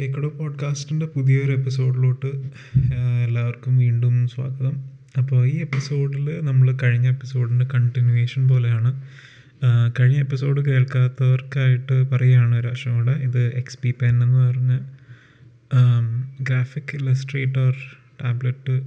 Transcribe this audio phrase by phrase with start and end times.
[0.00, 2.26] കേക്കടോ പോഡ്കാസ്റ്റിന്റെ പുതിയൊരു എപ്പിസോഡിലോട്ട്
[3.26, 4.84] എല്ലാവർക്കും വീണ്ടും സ്വാഗതം.
[5.18, 9.02] അപ്പോൾ ഈ എപ്പിസോഡിൽ നമ്മൾ കഴിഞ്ഞ എപ്പിസോഡിന്റെ കണ്ടിന്യൂവേഷൻ പോലെയാണ്.
[10.00, 13.12] കഴിഞ്ഞ എപ്പിസോഡ് കേൾക്കാത്തവർക്കായിട്ട് പറയുകയാണ് ഒരു പ്രാവശ്യം കൂടെ.
[13.12, 14.78] ഇത് എക്സ് പി പെൻ എന്ന് പറഞ്ഞ
[16.40, 17.74] ഗ്രാഫിക് ഇലസ്ട്രേറ്റർ
[18.24, 18.82] ടാബ്ലറ്റ്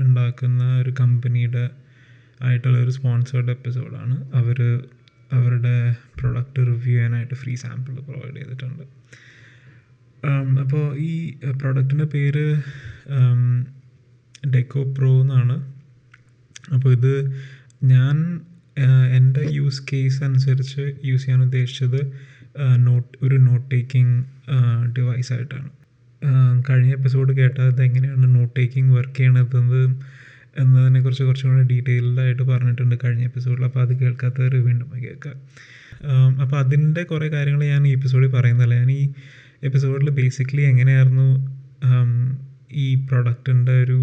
[0.00, 1.70] ഉണ്ടാക്കുന്ന ഒരു കമ്പനിയുടെ
[2.42, 4.80] ആയിട്ടുള്ള ഒരു സ്പോൺസേർഡ് എപ്പിസോഡാണ് അവർ
[5.32, 8.99] അവരുടെ പ്രൊഡക്റ്റ് റിവ്യൂ ചെയ്യാനായിട്ട് ഫ്രീ സാമ്പിൾ പ്രൊവൈഡ് ചെയ്തിട്ടുണ്ട്.
[10.62, 11.12] അപ്പോൾ ഈ
[11.60, 12.46] പ്രൊഡക്റ്റിന്റെ പേര്
[14.54, 15.56] ഡെക്കോ പ്രോ എന്നാണ്.
[16.74, 17.14] അപ്പോൾ ഇത്
[17.84, 18.16] ഞാൻ
[19.16, 22.00] എന്റെ യൂസ് കേസ് അനുസരിച്ച് യൂസ് ചെയ്യാൻ ഉദ്ദേശിച്ചത്
[22.86, 24.16] നോട്ട് ഒരു നോട്ട് ടേക്കിംഗ്
[24.98, 25.70] ഡിവൈസ് ആയിട്ടാണ്.
[26.68, 29.58] കഴിഞ്ഞ എപ്പിസോഡ് കേട്ടത് എങ്ങനെയാണ് നോട്ട് ടേക്കിംഗ് വർക്ക് ചെയ്യണത്
[30.58, 35.32] എന്നതിനെക്കുറിച്ച് കുറച്ചും കൂടെ ഡീറ്റെയിൽഡായിട്ട് പറഞ്ഞിട്ടുണ്ട് കഴിഞ്ഞ എപ്പിസോഡിൽ അപ്പോൾ അത് കേൾക്കാത്തവർ വീണ്ടും കേൾക്കുക.
[36.42, 39.08] അപ്പോൾ അതിന്റെ കുറേ കാര്യങ്ങൾ ഞാൻ ഈ എപ്പിസോഡിൽ പറയുന്നില്ല ഞാൻ ഈ
[39.62, 41.28] എപ്പിസോഡിൽ ബേസിക്കലി എങ്ങനെയായിരുന്നു
[42.72, 43.98] ഈ പ്രൊഡക്റ്റിന്റെ ഒരു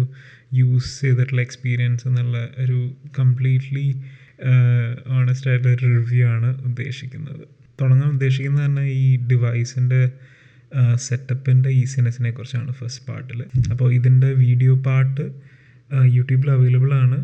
[0.54, 2.78] യൂസ് ചെയ്തിട്ടുള്ള എക്സ്പീരിയൻസ് എന്നുള്ള ഒരു
[3.18, 3.86] കംപ്ലീറ്റ്ലി
[5.08, 7.42] ഓണസ്റ്റ് ആയിട്ടുള്ള ഒരു റിവ്യൂ ആണ് ഉദ്ദേശിക്കുന്നത്.
[7.80, 10.00] തുടങ്ങാൻ ഉദ്ദേശിക്കുന്നത് തന്നെ ഈ ഡിവൈസിന്റെ
[10.96, 15.24] സെറ്റപ്പിന്റെ ഈസിനെസ്സിനെ കുറിച്ചാണ് ഫസ്റ്റ് പാർട്ടിൽ അപ്പോൾ ഇതിന്റെ വീഡിയോ പാർട്ട്
[16.16, 17.18] യൂട്യൂബിൽ അവൈലബിൾ ആണ്.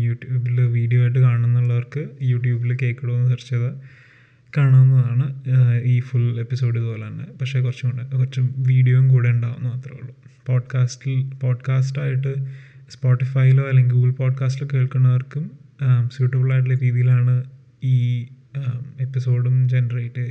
[0.00, 3.74] യൂട്യൂബിൽ വീഡിയോ ആയിട്ട് കാണുന്നുള്ളവർക്ക് യൂട്യൂബിൽ കേൾക്കണമെന്ന് സെർച്ച് ചെയ്താൽ
[4.56, 5.42] കാണാവുന്നതാണ്
[5.82, 7.24] ഈ ഫുൾ എപ്പിസോഡ് ഇതുപോലെ തന്നെ.
[7.40, 10.14] പക്ഷേ കുറച്ചും കൂടെ കുറച്ച് വീഡിയോയും കൂടെ ഉണ്ടാവും മാത്രമേ ഉള്ളൂ.
[10.46, 12.34] പോഡ്കാസ്റ്റിൽ പോഡ്കാസ്റ്റായിട്ട്
[12.90, 15.50] സ്പോട്ടിഫൈയിലോ അല്ലെങ്കിൽ ഗൂഗിൾ പോഡ്കാസ്റ്റിലോ കേൾക്കുന്നവർക്കും
[16.12, 17.44] സ്യൂട്ടബിൾ ആയിട്ടുള്ള രീതിയിലാണ്
[17.84, 18.26] ഈ
[19.00, 20.24] എപ്പിസോഡും ജനറേറ്റ്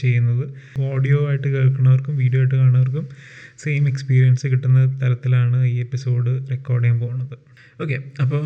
[0.00, 0.44] ചെയ്യുന്നത്.
[0.80, 3.06] ഓഡിയോ ആയിട്ട് കേൾക്കുന്നവർക്കും വീഡിയോ ആയിട്ട് കാണുന്നവർക്കും
[3.58, 7.36] സെയിം എക്സ്പീരിയൻസ് കിട്ടുന്ന തരത്തിലാണ് ഈ എപ്പിസോഡ് റെക്കോർഡ് ചെയ്യാൻ പോകുന്നത്.
[7.82, 8.42] ഓക്കെ അപ്പോൾ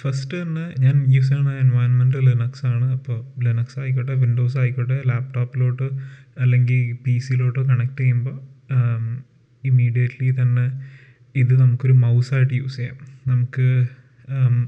[0.00, 2.92] ഫസ്റ്റ് തന്നെ ഞാൻ യൂസ് ചെയ്യുന്ന എൻവയൺമെന്റ് ലിനക്സ് ആണ്.
[2.92, 5.88] അപ്പോൾ ലിനക്സ് ആയിക്കോട്ടെ വിൻഡോസ് ആയിക്കോട്ടെ ലാപ്ടോപ്പിലോട്ട്
[6.38, 8.36] അല്ലെങ്കിൽ പി സിയിലോട്ടോ കണക്ട് ചെയ്യുമ്പോൾ
[9.64, 10.66] ഇമ്മീഡിയറ്റ്ലി തന്നെ
[11.36, 12.98] ഇത് നമുക്കൊരു മൗസായിട്ട് യൂസ് ചെയ്യാം.
[13.28, 13.86] നമുക്ക്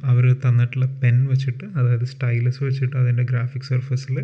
[0.02, 4.16] അവർ തന്നിട്ടുള്ള പെൻ വെച്ചിട്ട് അതായത് സ്റ്റൈലസ് വെച്ചിട്ട് അതിന്റെ ഗ്രാഫിക് സർഫസിൽ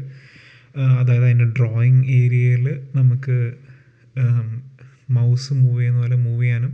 [1.01, 2.67] അതായത് അതിന്റെ ഡ്രോയിങ് ഏരിയയിൽ
[2.97, 3.37] നമുക്ക്
[5.11, 6.73] മൗസ് മൂവ് ചെയ്യുന്ന പോലെ മൂവ് ചെയ്യാനും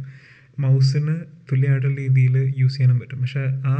[0.58, 1.14] മൗസിന്
[1.52, 3.18] തുല്യമായിട്ടുള്ള രീതിയിൽ യൂസ് ചെയ്യാനും പറ്റും.
[3.20, 3.76] പക്ഷേ ആ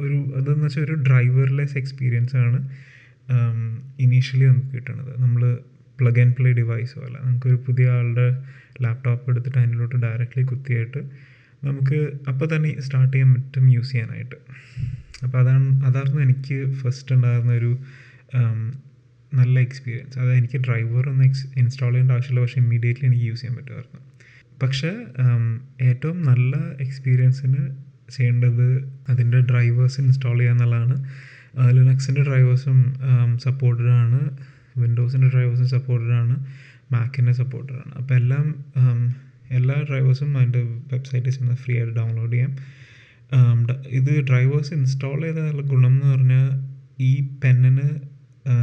[0.00, 2.58] ഒരു അതെന്ന് വെച്ചാൽ ഒരു ഡ്രൈവർലെസ് എക്സ്പീരിയൻസ് ആണ്
[3.98, 5.42] ഇനീഷ്യലി നമുക്ക് കിട്ടുന്നത് നമ്മൾ
[6.00, 7.18] പ്ലഗ് ആൻഡ് പ്ലേ ഡിവൈസ് പോലെ.
[7.24, 8.26] നമുക്കൊരു പുതിയ ആളുടെ
[8.82, 11.00] ലാപ്ടോപ്പ് എടുത്തിട്ട് അതിലോട്ട് ഡയറക്റ്റ്ലി കുത്തിയിട്ട്
[11.64, 11.98] നമുക്ക്
[12.28, 14.36] അപ്പോൾ തന്നെ സ്റ്റാർട്ട് ചെയ്യാൻ പറ്റും യൂസ് ചെയ്യാനായിട്ട്.
[15.24, 17.72] അപ്പോൾ അതാണ് അതായിരുന്നു എനിക്ക് ഫസ്റ്റ് ഉണ്ടായിരുന്ന ഒരു
[19.34, 24.00] നല്ല എക്സ്പീരിയൻസ് അതായത് എനിക്ക് ഡ്രൈവറൊന്നും എക്സ് ഇൻസ്റ്റാൾ ചെയ്യേണ്ട ആവശ്യമില്ല പക്ഷേ ഇമ്മീഡിയറ്റ്ലി എനിക്ക് യൂസ് ചെയ്യാൻ പറ്റുമായിരുന്നു.
[24.62, 24.90] പക്ഷേ
[25.80, 27.62] ഏറ്റവും നല്ല എക്സ്പീരിയൻസിന്
[28.16, 28.66] ചെയ്യേണ്ടത്
[29.08, 30.96] അതിന്റെ ഡ്രൈവേഴ്സ് ഇൻസ്റ്റാൾ ചെയ്യുക എന്നുള്ളതാണ്.
[31.76, 32.78] ലിനക്സിന്റെ ഡ്രൈവേഴ്സും
[33.44, 34.20] സപ്പോർട്ടഡ് ആണ്.
[34.78, 36.34] വിൻഡോസിന്റെ ഡ്രൈവേഴ്സും സപ്പോർട്ടഡ് ആണ്.
[36.92, 37.92] മാക്കിന്റെ സപ്പോർട്ടഡ് ആണ്.
[37.94, 38.46] അപ്പോൾ എല്ലാം
[39.50, 40.62] എല്ലാ ഡ്രൈവേഴ്സും അതിന്റെ
[40.92, 42.52] വെബ്സൈറ്റിൽ ചെന്ന് ഫ്രീ ആയിട്ട് ഡൗൺലോഡ് ചെയ്യാം.
[43.98, 46.46] ഇത് ഡ്രൈവേഴ്സ് ഇൻസ്റ്റാൾ ചെയ്താലുള്ള ഗുണം എന്ന് പറഞ്ഞാൽ
[47.00, 47.12] ഈ
[47.44, 47.86] പെന്നിന്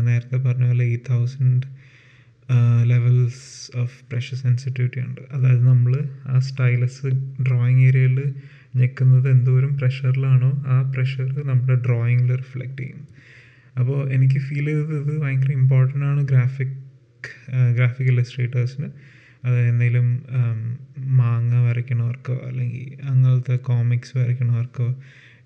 [0.08, 1.68] നേരത്തെ പറഞ്ഞ പോലെ eight thousand
[2.84, 3.46] levels
[3.78, 5.22] of pressure sensitivity ഉണ്ട്.
[5.32, 5.94] അതായത് നമ്മൾ
[6.26, 7.08] ആ സ്റ്റൈലസ്
[7.48, 8.20] ഡ്രോയിങ് ഏരിയയിൽ
[8.76, 13.02] ഞെക്കുന്നത് എന്തോരം പ്രഷറിലാണോ ആ പ്രഷർ നമ്മുടെ ഡ്രോയിങ്ങിൽ റിഫ്ലക്റ്റ് ചെയ്യും.
[13.80, 16.76] അപ്പോൾ എനിക്ക് ഫീൽ ചെയ്തത് ഇത് ഭയങ്കര ഇമ്പോർട്ടന്റ് ആണ് ഗ്രാഫിക്
[17.76, 18.90] ഗ്രാഫിക് ഇല്ലസ്ട്രേറ്റേഴ്സിന്
[19.48, 20.08] അത് എന്തെങ്കിലും
[21.20, 24.88] മാങ്ങ വരയ്ക്കണവർക്കോ അല്ലെങ്കിൽ അങ്ങനത്തെ കോമിക്സ് വരയ്ക്കണവർക്കോ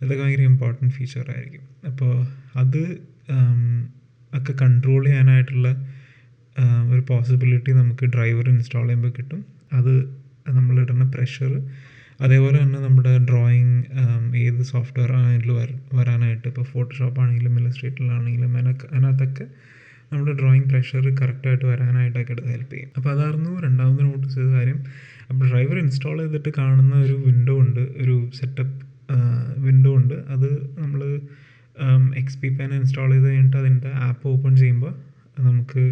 [0.01, 1.65] ഇതൊക്കെ ഭയങ്കര ഇമ്പോർട്ടന്റ് ഫീച്ചർ ആയിരിക്കും.
[1.87, 2.13] അപ്പോൾ
[2.55, 2.81] അത്
[4.31, 5.69] ഒക്കെ കൺട്രോൾ ചെയ്യാനായിട്ടുള്ള
[6.91, 9.41] ഒരു പോസിബിലിറ്റി നമുക്ക് ഡ്രൈവർ ഇൻസ്റ്റാൾ ചെയ്യുമ്പോൾ കിട്ടും.
[9.73, 9.93] അത്
[10.49, 11.51] നമ്മളിടുന്ന പ്രഷർ
[12.19, 13.77] അതേപോലെ തന്നെ നമ്മുടെ ഡ്രോയിങ്
[14.37, 19.45] ഏത് സോഫ്റ്റ്വെയർ ആണെങ്കിലും വര വരാനായിട്ട് ഇപ്പോൾ ഫോട്ടോഷോപ്പ് ആണെങ്കിലും ഇല്ലസ്ട്രേറ്ററിലാണെങ്കിലും അതിനൊക്കെ അതിനകത്തൊക്കെ
[20.11, 22.89] നമ്മുടെ ഡ്രോയിങ് പ്രഷർ കറക്റ്റായിട്ട് വരാനായിട്ടൊക്കെ അത് ഹെൽപ്പ് ചെയ്യും.
[22.97, 24.79] അപ്പോൾ അതായിരുന്നു രണ്ടാമത് നോട്ടീസ് ചെയ്ത കാര്യം.
[25.29, 28.79] അപ്പോൾ ഡ്രൈവർ ഇൻസ്റ്റാൾ ചെയ്തിട്ട് കാണുന്ന ഒരു വിൻഡോ ഉണ്ട് ഒരു സെറ്റപ്പ്
[29.65, 30.17] വിൻഡോ ഉണ്ട്.
[30.33, 30.49] അത്
[30.81, 31.01] നമ്മൾ
[32.21, 34.93] എക്സ് പി പാൻ ഇൻസ്റ്റാൾ ചെയ്ത് കഴിഞ്ഞിട്ട് അതിന്റെ ആപ്പ് ഓപ്പൺ ചെയ്യുമ്പോൾ
[35.39, 35.83] നമുക്ക്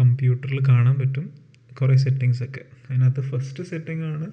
[0.00, 1.26] കമ്പ്യൂട്ടറിൽ കാണാൻ പറ്റും
[1.80, 2.62] കുറേ സെറ്റിങ്സ് ഒക്കെ.
[2.88, 4.26] അതിനകത്ത് ഫസ്റ്റ് സെറ്റിംഗ് ആണ്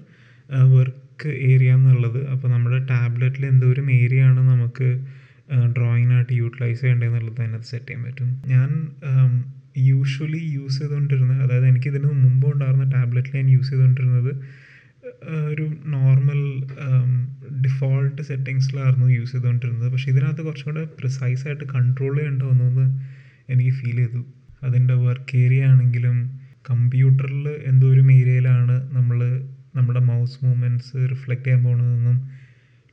[0.75, 2.19] വർക്ക് ഏരിയ എന്നുള്ളത്.
[2.33, 4.89] അപ്പോൾ നമ്മുടെ ടാബ്ലറ്റിൽ എന്തോരം ഏരിയ ആണ് നമുക്ക്
[5.51, 8.41] ഡ്രോയിങ്ങിനായിട്ട് യൂട്ടിലൈസ് ചെയ്യേണ്ടതെന്നുള്ളത് അതിനകത്ത് സെറ്റ് ചെയ്യാൻ പറ്റും.
[8.47, 8.69] ഞാൻ
[9.77, 14.31] യൂഷ്വലി യൂസ് ചെയ്തുകൊണ്ടിരുന്നത് അതായത് എനിക്ക് ഇതിന് മുമ്പ് ഉണ്ടായിരുന്ന ടാബ്ലറ്റിൽ ഞാൻ യൂസ് ചെയ്തുകൊണ്ടിരുന്നത്
[15.51, 16.41] ഒരു നോർമൽ
[17.65, 19.91] ഡിഫോൾട്ട് സെറ്റിങ്സിലായിരുന്നു യൂസ് ചെയ്തുകൊണ്ടിരുന്നത്.
[19.91, 22.85] പക്ഷേ ഇതിനകത്ത് കുറച്ചും കൂടെ പ്രിസൈസ് ആയിട്ട് കൺട്രോൾ ചെയ്യേണ്ട വന്നു
[23.49, 24.25] എനിക്ക് ഫീൽ ചെയ്തു.
[24.63, 26.17] അതിന്റെ വർക്ക് ഏരിയ ആണെങ്കിലും
[26.69, 29.19] കമ്പ്യൂട്ടറിൽ എന്തോരം ഏരിയയിലാണ് നമ്മൾ
[29.75, 32.17] നമ്മുടെ മൗസ് മൂവ്മെന്റ്സ് റിഫ്ലക്റ്റ് ചെയ്യാൻ പോകുന്നതെന്നും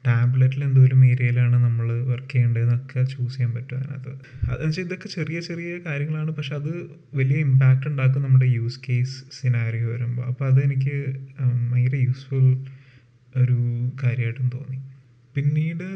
[0.07, 4.13] ടാബ്ലറ്റിൽ എന്തോരം ഏരിയയിലാണ് നമ്മൾ വർക്ക് ചെയ്യേണ്ടതെന്നൊക്കെ ചൂസ് ചെയ്യാൻ പറ്റും അതിനകത്ത്.
[4.51, 6.31] അതെന്ന് വെച്ചാൽ ഇതൊക്കെ ചെറിയ ചെറിയ കാര്യങ്ങളാണ്.
[6.39, 6.73] പക്ഷെ അത്
[7.19, 10.97] വലിയ ഇമ്പാക്റ്റ് ഉണ്ടാക്കും നമ്മുടെ യൂസ് കേസ് സിനാരിയോ വരുമ്പോൾ അപ്പോൾ അതെനിക്ക്
[11.71, 12.47] ഭയങ്കര യൂസ്ഫുൾ
[13.43, 13.59] ഒരു
[14.03, 14.79] കാര്യമായിട്ടും തോന്നി.
[15.37, 15.89] പിന്നീട്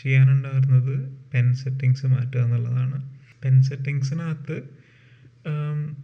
[0.00, 0.94] ചെയ്യാനുണ്ടായിരുന്നത്
[1.34, 2.98] പെൻ സെറ്റിങ്സ് മാറ്റുക എന്നുള്ളതാണ്.
[3.44, 4.56] പെൻ സെറ്റിങ്സിനകത്ത്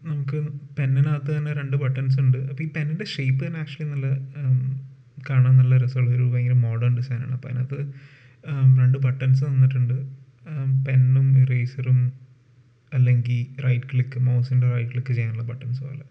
[0.09, 0.39] നമുക്ക്
[0.79, 2.39] പെന്നിനകത്ത് തന്നെ രണ്ട് ബട്ടൺസ് ഉണ്ട്.
[2.51, 4.07] അപ്പോൾ ഈ പെന്നിന്റെ ഷേപ്പ് തന്നെ ആക്ച്വലി നല്ല
[5.29, 7.79] കാണാൻ നല്ല രസമുള്ള ഒരു ഭയങ്കര മോഡേൺ ഡിസൈനാണ് അപ്പോൾ അതിനകത്ത്
[8.81, 9.97] രണ്ട് ബട്ടൺസ് തന്നിട്ടുണ്ട്
[10.87, 11.99] പെന്നും ഇറേസറും
[12.93, 16.05] അല്ലെങ്കിൽ റൈറ്റ് ക്ലിക്ക് മൗസിന്റെ റൈറ്റ് ക്ലിക്ക് ചെയ്യാനുള്ള ബട്ടൺസ് പോലെ.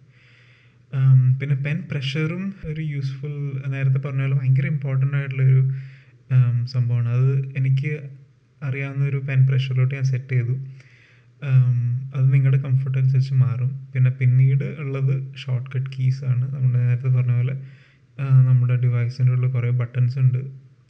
[1.40, 3.34] പിന്നെ പെൻ പ്രഷറും ഒരു യൂസ്ഫുൾ
[3.74, 5.60] നേരത്തെ പറഞ്ഞ പോലെ ഭയങ്കര ഇമ്പോർട്ടന്റ് ആയിട്ടുള്ളൊരു
[6.74, 7.10] സംഭവമാണ്.
[7.18, 7.30] അത്
[7.60, 7.92] എനിക്ക്
[8.62, 10.56] അറിയാവുന്ന ഒരു പെൻ പ്രഷറിലോട്ട് ഞാൻ സെറ്റ് ചെയ്തു.
[12.16, 13.72] അത് നിങ്ങളുടെ കംഫർട്ട് അനുസരിച്ച് മാറും.
[13.94, 16.46] പിന്നെ പിന്നീട് ഉള്ളത് ഷോർട്ട് കട്ട് കീസ് ആണ്.
[16.56, 17.56] നമ്മൾ നേരത്തെ പറഞ്ഞ പോലെ
[18.20, 20.42] നമ്മുടെ ഡിവൈസിന്റെ ഉള്ളിൽ കുറേ ബട്ടൺസ് ഉണ്ട്.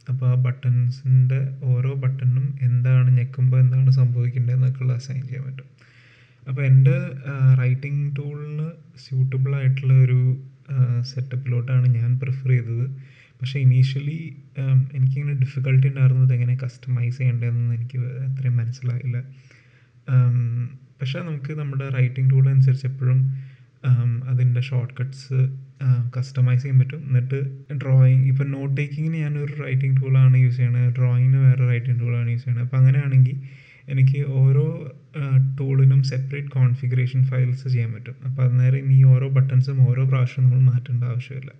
[0.08, 5.68] അപ്പോൾ ആ ബട്ടൺസിന്റെ ഓരോ ബട്ടണും എന്താണ് ഞെക്കുമ്പോൾ എന്താണ് സംഭവിക്കേണ്ടത് എന്നൊക്കെയുള്ള അസൈൻ ചെയ്യാൻ പറ്റും.
[6.48, 6.96] അപ്പോൾ എന്റെ
[7.60, 8.68] റൈറ്റിംഗ് ടൂളിന്
[8.98, 10.20] സ്യൂട്ടബിൾ ആയിട്ടുള്ള ഒരു
[11.00, 12.86] സെറ്റപ്പിലോട്ടാണ് ഞാൻ പ്രിഫർ ചെയ്തത്.
[13.40, 14.18] പക്ഷേ ഇനീഷ്യലി
[14.94, 19.18] എനിക്കിങ്ങനെ ഡിഫിക്കൽട്ടി ഉണ്ടായിരുന്നത് എങ്ങനെ കസ്റ്റമൈസ് ചെയ്യേണ്ടതെന്ന് എനിക്ക് അത്രയും മനസ്സിലായില്ല.
[21.00, 23.20] പക്ഷേ നമുക്ക് നമ്മുടെ റൈറ്റിംഗ് ടൂൾ അനുസരിച്ച് എപ്പോഴും
[24.60, 25.38] അതിന്റെ ഷോർട്ട് കട്ട്സ്
[26.14, 27.00] കസ്റ്റമൈസ് ചെയ്യാൻ പറ്റും.
[27.08, 27.38] എന്നിട്ട്
[27.82, 30.88] ഡ്രോയിങ് ഇപ്പം നോട്ട് ടേക്കിങ്ങിന് ഞാനൊരു റൈറ്റിംഗ് ടൂളാണ് യൂസ് ചെയ്യണത്.
[30.98, 32.64] ഡ്രോയിങ്ങിന് വേറെ റൈറ്റിംഗ് ടൂളാണ് യൂസ് ചെയ്യണത്.
[32.66, 33.36] അപ്പോൾ അങ്ങനെയാണെങ്കിൽ
[33.92, 34.66] എനിക്ക് ഓരോ
[35.60, 38.16] ടൂളിനും സെപ്പറേറ്റ് കോൺഫിഗറേഷൻ ഫയൽസ് ചെയ്യാൻ പറ്റും.
[38.28, 41.50] അപ്പോൾ അന്നേരം ഇനി ഓരോ ബട്ടൺസും ഓരോ പ്രാവശ്യം നമ്മൾ മാറ്റേണ്ട ആവശ്യമില്ല.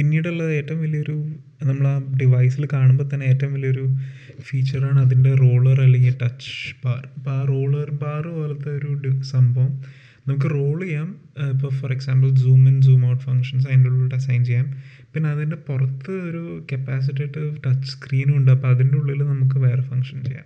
[0.00, 1.26] പിന്നീടുള്ളത് ഏറ്റവും വലിയൊരു
[1.62, 3.96] നമ്മൾ ആ ഡിവൈസിൽ കാണുമ്പോൾ തന്നെ ഏറ്റവും വലിയൊരു
[4.40, 10.82] ഫീച്ചറാണ് അതിന്റെ റോളർ അല്ലെങ്കിൽ ടച്ച് ബാർ അപ്പോൾ ആ റോളർ ബാർ പോലത്തെ ഒരു സംഭവം നമുക്ക് റോൾ
[10.82, 11.14] ചെയ്യാം.
[11.52, 14.66] ഇപ്പോൾ for example zoom in zoom out functions അതിന്റെ ഉള്ളിൽ അസൈൻ ചെയ്യാം.
[15.14, 18.50] പിന്നെ അതിന്റെ പുറത്ത് ഒരു കപ്പാസിറ്റേറ്റീവ് ടച്ച് സ്ക്രീനും ഉണ്ട്.
[18.50, 20.44] അപ്പോൾ അതിന്റെ ഉള്ളിൽ നമുക്ക് വേറെ ഫങ്ഷൻ ചെയ്യാം.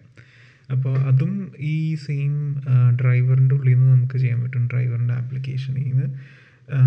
[0.73, 2.55] അപ്പോൾ അതും ഈ സെയിം
[3.01, 4.67] ഡ്രൈവറിന്റെ ഉള്ളിൽ നിന്ന് നമുക്ക് ചെയ്യാൻ പറ്റും.
[4.67, 6.19] ഡ്രൈവറിന്റെ ആപ്ലിക്കേഷനിൽ നിന്ന്.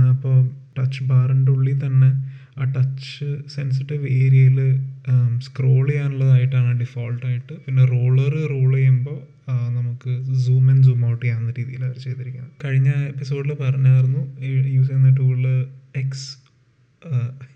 [0.09, 0.49] അപ്പോൾ
[0.79, 2.26] ടച്ച് ബാറിന്റെ ഉള്ളിൽ തന്നെ
[2.57, 4.59] ആ ടച്ച് സെൻസിറ്റീവ് ഏരിയയിൽ
[5.39, 9.19] സ്ക്രോൾ ചെയ്യാനുള്ളതായിട്ടാണ് ഡിഫോൾട്ടായിട്ട് പിന്നെ റോളർ റോൾ ചെയ്യുമ്പോൾ
[9.69, 10.11] നമുക്ക്
[10.45, 12.53] സൂം ഇൻ സൂം ഔട്ട് ചെയ്യാവുന്ന രീതിയിൽ അവർ ചെയ്തിരിക്കുന്നത്.
[12.65, 14.21] കഴിഞ്ഞ എപ്പിസോഡിൽ പറഞ്ഞായിരുന്നു
[14.67, 15.45] യൂസ് ചെയ്യുന്ന ടൂളിൽ
[15.95, 16.27] എക്സ്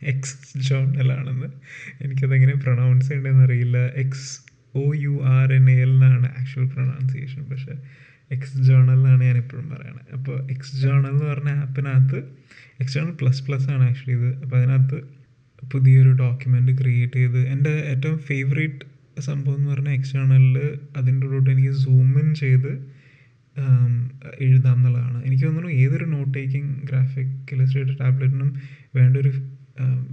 [0.06, 1.48] എക്സ് ജേർണലാണെന്ന്
[2.02, 4.30] എനിക്കതെങ്ങനെ പ്രൊണൗൺസ് ചെയ്യേണ്ടതെന്ന് അറിയില്ല X
[4.76, 7.74] O U R N L എന്നാണ് ആക്ച്വൽ പ്രൊണൗൺസിയേഷൻ പക്ഷേ
[8.32, 12.20] എക്സ് ജേർണൽ എന്നാണ് ഞാൻ എപ്പോഴും പറയുന്നത് അപ്പോൾ എക്സ് ജേണൽ എന്ന് പറഞ്ഞ ആപ്പിനകത്ത്
[12.82, 14.30] എക്സ് ജേണൽ പ്ലസ് പ്ലസ് ആണ് ആക്ച്വലി ഇത്.
[14.44, 15.00] അപ്പോൾ അതിനകത്ത്
[15.64, 18.86] പുതിയൊരു ഡോക്യുമെന്റ് ക്രിയേറ്റ് ചെയ്ത് എന്റെ ഏറ്റവും ഫേവറേറ്റ്
[19.22, 20.58] സംഭവം എന്ന് പറഞ്ഞാൽ എക്സ് ജേണലിൽ
[20.98, 22.72] അതിന്റെ ഉള്ളിലോട്ട് എനിക്ക് സൂം ഇൻ ചെയ്ത്
[24.46, 25.18] എഴുതാം എന്നുള്ളതാണ്.
[25.28, 28.50] എനിക്ക് തോന്നുന്നു ഏതൊരു നോട്ട് ടേക്കിംഗ് ഗ്രാഫിക് ഇലസ്ട്രേറ്റഡ് ടാബ്ലറ്റിനും
[28.96, 29.32] വേണ്ടൊരു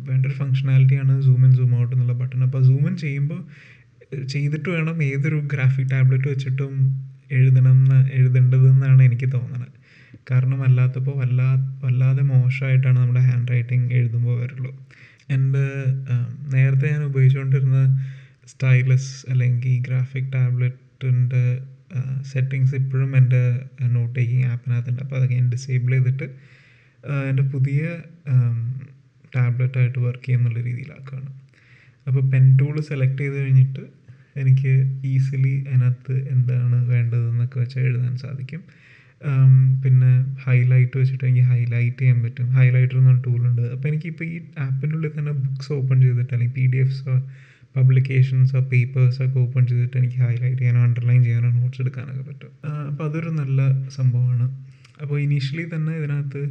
[0.08, 3.40] വേണ്ടൊരു ഫങ്ഷനാലിറ്റിയാണ് സൂം ഇൻ സൂം ഔട്ട് എന്നുള്ള ബട്ടൺ അപ്പോൾ സൂം ഇൻ ചെയ്യുമ്പോൾ
[4.24, 6.74] ചെയ്തിട്ട് വേണം ഏതൊരു ഗ്രാഫിക് ടാബ്ലറ്റ് വെച്ചിട്ടും
[7.30, 9.72] എഴുതണം എന്ന് എഴുതേണ്ടതെന്നാണ് എനിക്ക് തോന്നുന്നത്.
[10.30, 11.48] കാരണം അല്ലാത്തപ്പോൾ വല്ലാ
[11.84, 14.72] വല്ലാതെ മോശമായിട്ടാണ് നമ്മുടെ ഹാൻഡ് റൈറ്റിംഗ് എഴുതുമ്പോൾ വരുള്ളൂ.
[15.30, 15.64] എന്റെ
[16.54, 17.80] നേരത്തെ ഞാൻ ഉപയോഗിച്ചുകൊണ്ടിരുന്ന
[18.46, 21.42] സ്റ്റൈലസ് അല്ലെങ്കിൽ ഗ്രാഫിക് ടാബ്ലറ്റിന്റെ
[22.22, 23.42] സെറ്റിങ്സ് ഇപ്പോഴും എന്റെ
[23.88, 25.02] നോട്ട് ടേക്കിംഗ് ആപ്പിനകത്തുണ്ട്.
[25.02, 26.26] അപ്പോൾ അതൊക്കെ ഞാൻ ഡിസേബിൾ ചെയ്തിട്ട്
[27.28, 27.82] എന്റെ പുതിയ
[29.36, 31.30] ടാബ്ലറ്റായിട്ട് വർക്ക് ചെയ്യുന്നുള്ള രീതിയിലാക്കുകയാണ്.
[32.06, 33.84] അപ്പോൾ പെൻ ടൂൾ സെലക്ട് ചെയ്ത് കഴിഞ്ഞിട്ട്
[34.42, 34.72] എനിക്ക്
[35.12, 38.62] ഈസിലി അതിനകത്ത് എന്താണ് വേണ്ടതെന്നൊക്കെ വെച്ചാൽ എഴുതാൻ സാധിക്കും.
[39.82, 40.10] പിന്നെ
[40.46, 42.46] ഹൈലൈറ്റ് വെച്ചിട്ട് എനിക്ക് ഹൈലൈറ്റ് ചെയ്യാൻ പറ്റും.
[42.58, 46.80] ഹൈലൈറ്റർ എന്നൊരു ടൂളുണ്ട് അപ്പോൾ എനിക്കിപ്പോൾ ഈ ആപ്പിന്റെ ഉള്ളിൽ തന്നെ ബുക്ക്സ് ഓപ്പൺ ചെയ്തിട്ട് അല്ലെങ്കിൽ പി ഡി
[46.84, 47.14] എഫ്സോ
[47.76, 52.52] പബ്ലിക്കേഷൻസോ പേപ്പേഴ്സൊക്കെ ഓപ്പൺ ചെയ്തിട്ട് എനിക്ക് ഹൈലൈറ്റ് ചെയ്യാനോ അണ്ടർലൈൻ ചെയ്യാനോ നോട്ട്സ് എടുക്കാനൊക്കെ പറ്റും.
[52.90, 53.60] അപ്പോൾ അതൊരു നല്ല
[53.98, 54.46] സംഭവമാണ്.
[55.02, 56.42] അപ്പോൾ ഇനീഷ്യലി തന്നെ ഇതിനകത്ത്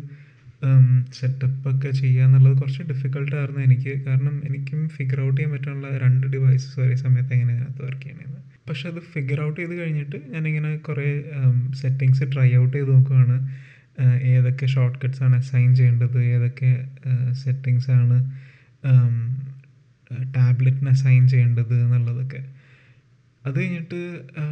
[1.14, 3.94] സെറ്റപ്പൊക്കെ ചെയ്യുക എന്നുള്ളത് കുറച്ച് ഡിഫിക്കൽട്ടായിരുന്നു എനിക്ക്.
[4.08, 8.90] കാരണം എനിക്കും ഫിഗർ ഔട്ട് ചെയ്യാൻ പറ്റാനുള്ള രണ്ട് ഡിവൈസസ് ഒരേ സമയത്ത് എങ്ങനെ അതിനകത്ത് വർക്ക് ചെയ്യണമെന്ന് പക്ഷെ
[8.90, 11.06] അത് ഫിഗർ ഔട്ട് ചെയ്ത് കഴിഞ്ഞിട്ട് ഞാനിങ്ങനെ കുറേ
[11.74, 13.38] സെറ്റിങ്സ് ട്രൈ ഔട്ട് ചെയ്ത് നോക്കുകയാണ്
[14.24, 16.72] ഏതൊക്കെ ഷോർട്ട് കട്ട്സ് ആണ് അസൈൻ ചെയ്യേണ്ടത് ഏതൊക്കെ
[17.44, 18.18] സെറ്റിങ്സ് ആണ്
[20.36, 22.42] ടാബ്ലറ്റിന് അസൈൻ ചെയ്യേണ്ടത് എന്നുള്ളതൊക്കെ.
[23.46, 24.00] അത് കഴിഞ്ഞിട്ട്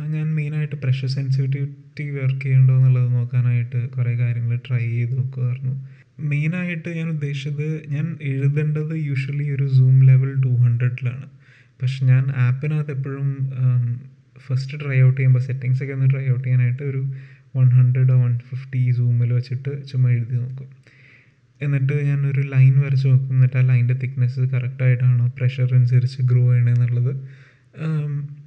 [0.08, 5.74] ഞാൻ മെയിനായിട്ട് പ്രഷർ സെൻസിറ്റിവിറ്റി വർക്ക് ചെയ്യണ്ടോ എന്നുള്ളത് നോക്കാനായിട്ട് കുറേ കാര്യങ്ങൾ ട്രൈ ചെയ്ത് നോക്കുമായിരുന്നു
[6.18, 11.28] മെയിനായിട്ട് ഞാൻ ഉദ്ദേശിച്ചത് ഞാൻ എഴുതേണ്ടത് യൂഷ്വലി ഒരു സൂം ലെവൽ ടു ഹൺഡ്രഡിലാണ്
[11.82, 13.30] പക്ഷെ ഞാൻ ആപ്പിനകത്ത് എപ്പോഴും
[14.48, 17.02] ഫസ്റ്റ് ട്രൈ ഔട്ട് ചെയ്യുമ്പോൾ സെറ്റിങ്സ് ഒക്കെ ഒന്ന് ട്രൈ ഔട്ട് ചെയ്യാനായിട്ട് ഒരു
[17.58, 20.70] വൺ ഹൺഡ്രഡ് വൺ ഫിഫ്റ്റി സൂമിൽ വെച്ചിട്ട് ചുമ്മാ എഴുതി നോക്കും.
[21.62, 23.36] എന്നിട്ട് ഞാൻ ഒരു ലൈൻ വരച്ച് നോക്കും.
[23.36, 27.14] എന്നിട്ട് ആ ലൈന്റെ തിക്നെസ് കറക്റ്റായിട്ടാണോ പ്രഷർ അനുസരിച്ച് ഗ്രോ ചെയ്യണമെന്നുള്ളത്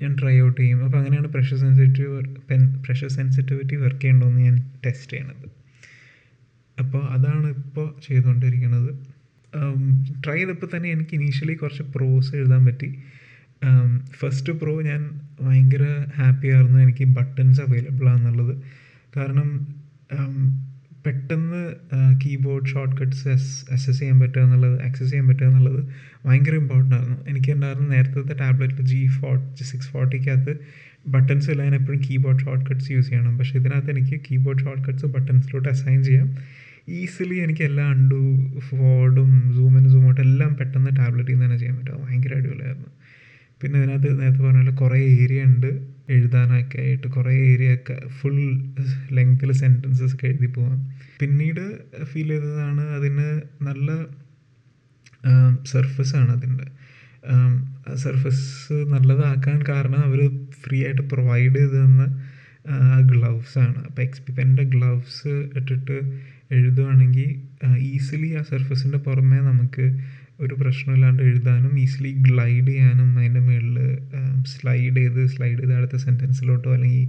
[0.03, 0.85] ഞാൻ ട്രൈ ഔട്ട് ചെയ്യും.
[0.85, 2.19] അപ്പോൾ അങ്ങനെയാണ് pressure sensitive
[2.51, 4.57] pen pressure sensitivity work ചെയ്യണ്ടോയെന്ന് ഞാൻ
[4.87, 5.47] ടെസ്റ്റ് ചെയ്യണത്.
[6.79, 7.48] അപ്പോൾ അതാണ്
[7.78, 8.88] ഇപ്പോൾ ചെയ്തുകൊണ്ടിരിക്കുന്നത്.
[10.23, 12.88] ട്രൈ ചെയ്തപ്പോൾ തന്നെ എനിക്ക് ഇനീഷ്യലി കുറച്ച് പ്രോസ് എഴുതാൻ പറ്റി.
[14.20, 15.00] ഫസ്റ്റ് പ്രോ ഞാൻ
[15.42, 15.85] ഭയങ്കര
[16.16, 16.78] ഹാപ്പി ആയിരുന്നു.
[16.87, 18.54] എനിക്ക് ബട്ടൺസ് അവൈലബിൾ ആണെന്നുള്ളത്.
[19.16, 19.49] കാരണം
[21.06, 21.62] പെട്ടെന്ന്
[22.23, 25.80] keyboard shortcuts access ചെയ്യാൻ പറ്റുക എന്നുള്ളത് ആക്സസ് ചെയ്യാൻ പറ്റുക എന്നുള്ളത്
[26.26, 27.18] ഭയങ്കര ഇമ്പോർട്ടന്റ് ആയിരുന്നു.
[27.30, 30.54] എനിക്ക് ഉണ്ടായിരുന്ന നേരത്തെ ടാബ്ലറ്റിൽ ജി ഫോർട്ടി സിക്സ് ഫോർട്ടിക്കകത്ത്
[31.14, 33.35] ബട്ടൺസ് ഇല്ല എപ്പോഴും കീബോർഡ് ഷോർട്ട് കട്ട്സ് യൂസ് ചെയ്യണം.
[33.38, 36.28] പക്ഷേ ഇതിനകത്ത് എനിക്ക് കീബോർഡ് ഷോർട്ട് കട്ട്സ് ബട്ടൺസിലോട്ട് അസൈൻ ചെയ്യാം.
[36.88, 38.18] ഈസിലി എനിക്ക് എല്ലാം അണ്ടു
[38.68, 42.02] ഫോർഡും സൂം ഔട്ട് എല്ലാം പെട്ടെന്ന് ടാബ്ലറ്റിൽ നിന്ന് തന്നെ ചെയ്യാൻ പറ്റും.
[42.07, 42.90] ഭയങ്കര അടിപൊളിയായിരുന്നു.
[43.62, 45.71] പിന്നെ ഇതിനകത്ത് നേരത്തെ പറഞ്ഞ പോലെ കുറേ ഏരിയ ഉണ്ട്
[46.11, 47.07] എഴുതാനൊക്കെ ആയിട്ട്.
[47.07, 48.38] കുറേ ഏരിയ ഒക്കെ ഫുൾ
[49.11, 50.78] ലെങ്ത്തിൽ സെന്റൻസസ് ഒക്കെ എഴുതി പോകാം
[51.21, 51.64] പിന്നീട്
[52.04, 53.28] ഫീൽ ചെയ്തതാണ് അതിന്
[53.62, 53.88] നല്ല
[55.64, 56.66] സർഫസാണ് അതിന്റെ.
[57.95, 60.21] സർഫസ് നല്ലതാക്കാൻ കാരണം അവർ
[60.62, 62.04] ഫ്രീ ആയിട്ട് പ്രൊവൈഡ് ചെയ്ത് തന്ന
[63.12, 63.85] ഗ്ലൗസ് ആണ്.
[63.85, 65.97] അപ്പോൾ എക്സ്പി പെന്റെ ഗ്ലൗസ് ഇട്ടിട്ട്
[66.50, 67.31] എഴുതുകയാണെങ്കിൽ
[67.78, 69.85] ഈസിലി ആ സർഫസിന്റെ പുറമേ നമുക്ക്
[70.40, 73.78] ഒരു പ്രശ്നമില്ലാണ്ട് എഴുതാനും ഈസിലി ഗ്ലൈഡ് ചെയ്യാനും അതിന്റെ മുകളിൽ
[74.47, 77.09] സ്ലൈഡ് ചെയ്ത് സ്ലൈഡ് ചെയ്ത് അടുത്ത സെന്റൻസിലോട്ടോ അല്ലെങ്കിൽ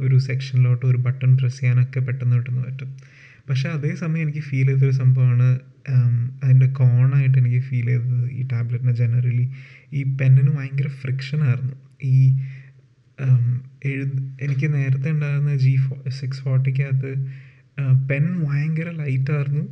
[0.00, 2.90] ഒരു സെക്ഷനിലോട്ടോ ഒരു ബട്ടൺ പ്രസ് ചെയ്യാനൊക്കെ പെട്ടെന്ന് പെട്ടെന്ന് പറ്റും.
[3.48, 5.48] പക്ഷേ അതേസമയം എനിക്ക് ഫീൽ ചെയ്തൊരു സംഭവമാണ്
[6.44, 9.46] അതിന്റെ കോണായിട്ട് എനിക്ക് ഫീൽ ചെയ്തത് ഈ ടാബ്ലറ്റിനെ ജനറലി
[9.92, 12.16] ഈ പെന്നിന് ഭയങ്കര ഫ്രിക്ഷനായിരുന്നു ഈ
[13.84, 17.12] എഴുത് എനിക്ക് നേരത്തെ ഉണ്ടായിരുന്ന ജി ഫോ സിക്സ് ഫോർട്ടിക്കകത്ത്
[18.10, 19.64] പെൻ ഭയങ്കര ലൈറ്റായിരുന്നു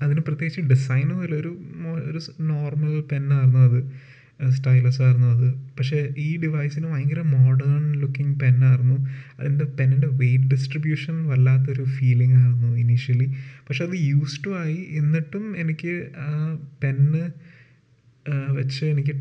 [0.00, 1.34] അതിന് പ്രത്യേകിച്ച് ഡിസൈനും ഇല്ല.
[1.34, 1.52] ഒരു
[2.04, 3.80] ഒരു നോർമൽ പെന്നായിരുന്നു അത്.
[4.50, 5.46] സ്റ്റൈലസ് ആയിരുന്നു അത്.
[5.78, 8.96] പക്ഷേ ഈ ഡിവൈസിന് ഭയങ്കര മോഡേൺ ലുക്കിംഗ് പെന്നായിരുന്നു
[9.40, 13.28] അതിന്റെ പെന്നിന്റെ വെയിറ്റ് ഡിസ്ട്രിബ്യൂഷൻ വല്ലാത്തൊരു ഫീലിംഗ് ആയിരുന്നു ഇനീഷ്യലി
[13.68, 14.86] പക്ഷെ അത് യൂസ് ടു ആയി.
[14.90, 15.94] എന്നിട്ടും എനിക്ക്
[16.26, 16.28] ആ
[16.82, 17.22] പെന്ന്
[18.50, 19.14] വെച്ച് എനിക്ക്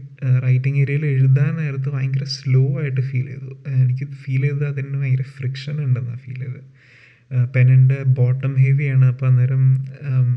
[0.44, 3.50] റൈറ്റിംഗ് ഏരിയയിൽ എഴുതാൻ നേരത്ത് ഭയങ്കര സ്ലോ ആയിട്ട് ഫീൽ ചെയ്തു.
[3.84, 6.62] എനിക്ക് ഫീൽ ചെയ്തത് അതിന് ഭയങ്കര ഫ്രിക്ഷൻ ഉണ്ടെന്നാണ് ഫീൽ ചെയ്തത്.
[7.56, 9.06] പെനിന്റെ ബോട്ടം ഹെവിയാണ്.
[9.06, 9.64] അപ്പോൾ അന്നേരം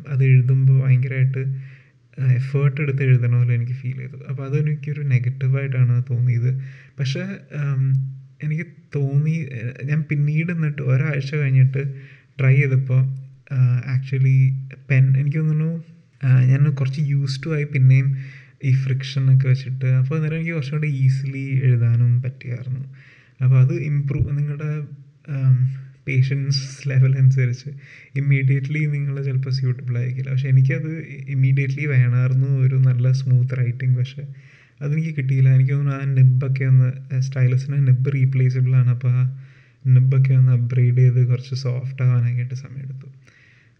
[0.08, 1.42] അത് എഴുതുമ്പോൾ ഭയങ്കരമായിട്ട്
[2.36, 4.18] എഫേർട്ട് എടുത്ത് എഴുതണ പോലെ എനിക്ക് ഫീൽ ചെയ്തു.
[4.30, 6.50] അപ്പോൾ അതെനിക്കൊരു നെഗറ്റീവായിട്ടാണ് തോന്നിയത്.
[6.98, 7.24] പക്ഷേ
[8.42, 8.66] എനിക്ക്
[8.96, 9.36] തോന്നി
[9.84, 11.82] ഞാൻ പിന്നീട് എന്നിട്ട് ഒരാഴ്ച കഴിഞ്ഞിട്ട്
[12.40, 13.00] ട്രൈ ചെയ്തപ്പോൾ
[13.94, 14.38] ആക്ച്വലി
[14.90, 15.70] പെൻ എനിക്ക് തോന്നുന്നു
[16.50, 18.08] ഞാൻ കുറച്ച് യൂസ് ടു ആയി പിന്നെയും
[18.64, 22.82] ഈ ഫ്രിക്ഷനൊക്കെ വെച്ചിട്ട് അപ്പോൾ അന്നേരം എനിക്ക് കുറച്ചും കൂടി ഈസിലി എഴുതാനും പറ്റിയായിരുന്നു.
[23.44, 24.70] അപ്പോൾ അത് ഇമ്പ്രൂവ് നിങ്ങളുടെ
[26.08, 26.60] പേഷ്യൻസ്
[26.90, 27.70] ലെവൽ അനുസരിച്ച്
[28.16, 30.30] ഇമ്മീഡിയറ്റ്ലി നിങ്ങൾ ചിലപ്പോൾ സ്യൂട്ടബിൾ ആയിരിക്കില്ല.
[30.30, 30.90] പക്ഷെ എനിക്കത്
[31.28, 34.24] ഇമ്മീഡിയറ്റ്ലി വേണമായിരുന്നു ഒരു നല്ല സ്മൂത്ത് റൈറ്റിംഗ് പക്ഷേ
[34.80, 35.48] അതെനിക്ക് കിട്ടിയില്ല.
[35.54, 36.88] എനിക്ക് തോന്നുന്നു ആ നെബൊക്കെ ഒന്ന്
[37.20, 38.90] സ്റ്റൈലസിന് നെബ് റീപ്ലേസബിൾ ആണ്.
[38.90, 39.22] അപ്പോൾ ആ
[39.88, 43.08] നെബൊക്കെ ഒന്ന് അപ്ഗ്രേഡ് ചെയ്ത് കുറച്ച് സോഫ്റ്റ് ആവാനൊക്കെയായിട്ട് സമയമെടുത്തു.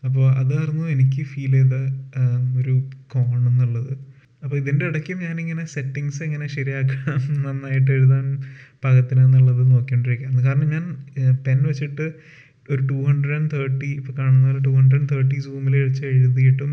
[0.02, 1.76] അപ്പോൾ അതായിരുന്നു എനിക്ക് ഫീൽ ചെയ്ത
[2.61, 2.75] ഒരു
[3.06, 3.92] കോൺ എന്നുള്ളത്.
[4.42, 8.26] അപ്പോൾ ഇതിന്റെ ഇടയ്ക്കും ഞാനിങ്ങനെ സെറ്റിങ്സ് എങ്ങനെ ശരിയാക്കാം നന്നായിട്ട് എഴുതാൻ
[8.85, 10.40] പാകത്തിന് എന്നുള്ളത് നോക്കിക്കൊണ്ടിരിക്കുകയാണ്.
[10.47, 10.85] കാരണം ഞാൻ
[11.47, 12.07] പെൻ വെച്ചിട്ട്
[12.73, 16.73] ഒരു ടു ഹൺഡ്രഡ് ആൻഡ് തേർട്ടി ഇപ്പോൾ കാണുന്ന പോലെ ടു ഹൺഡ്രഡ് ആൻഡ് തേർട്ടി സൂമിൽ വെച്ച് എഴുതിയിട്ടും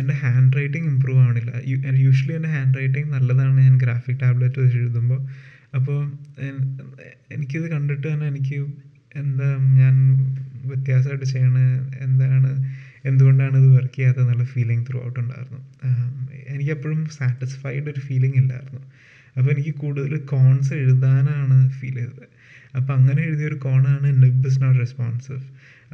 [0.00, 1.52] എന്റെ ഹാൻഡ് റൈറ്റിംഗ് ഇമ്പ്രൂവ് ആവണില്ല
[2.06, 5.20] യൂഷ്വലി എന്റെ ഹാൻഡ് റൈറ്റിംഗ് നല്ലതാണ് ഞാൻ ഗ്രാഫിക് ടാബ്ലറ്റ് വെച്ച് എഴുതുമ്പോൾ.
[5.76, 5.98] അപ്പോൾ
[7.34, 8.58] എനിക്കിത് കണ്ടിട്ട് തന്നെ എനിക്ക്
[9.16, 9.48] എന്താ
[9.80, 9.94] ഞാൻ
[10.70, 11.58] വ്യത്യാസമായിട്ട് ചെയ്യണ
[12.06, 12.50] എന്താണ്
[13.10, 15.60] എന്തുകൊണ്ടാണ് ഇത് വർക്ക് ചെയ്യാത്തത് എന്നുള്ള ഫീലിംഗ് ത്രൂ ഔട്ട് ഉണ്ടായിരുന്നു
[16.48, 18.82] എനിക്കെപ്പോഴും സാറ്റിസ്ഫൈഡ് ഒരു ഫീലിംഗ് ഇല്ലായിരുന്നു.
[19.36, 22.26] അപ്പോൾ എനിക്ക് കൂടുതൽ കോൺസ് എഴുതാനാണ് ഫീൽ ചെയ്തത്.
[22.74, 25.42] അപ്പോൾ അങ്ങനെ എഴുതിയൊരു കോണാണ് നിബ് ഇസ് നോട്ട് റെസ്പോൺസീവ്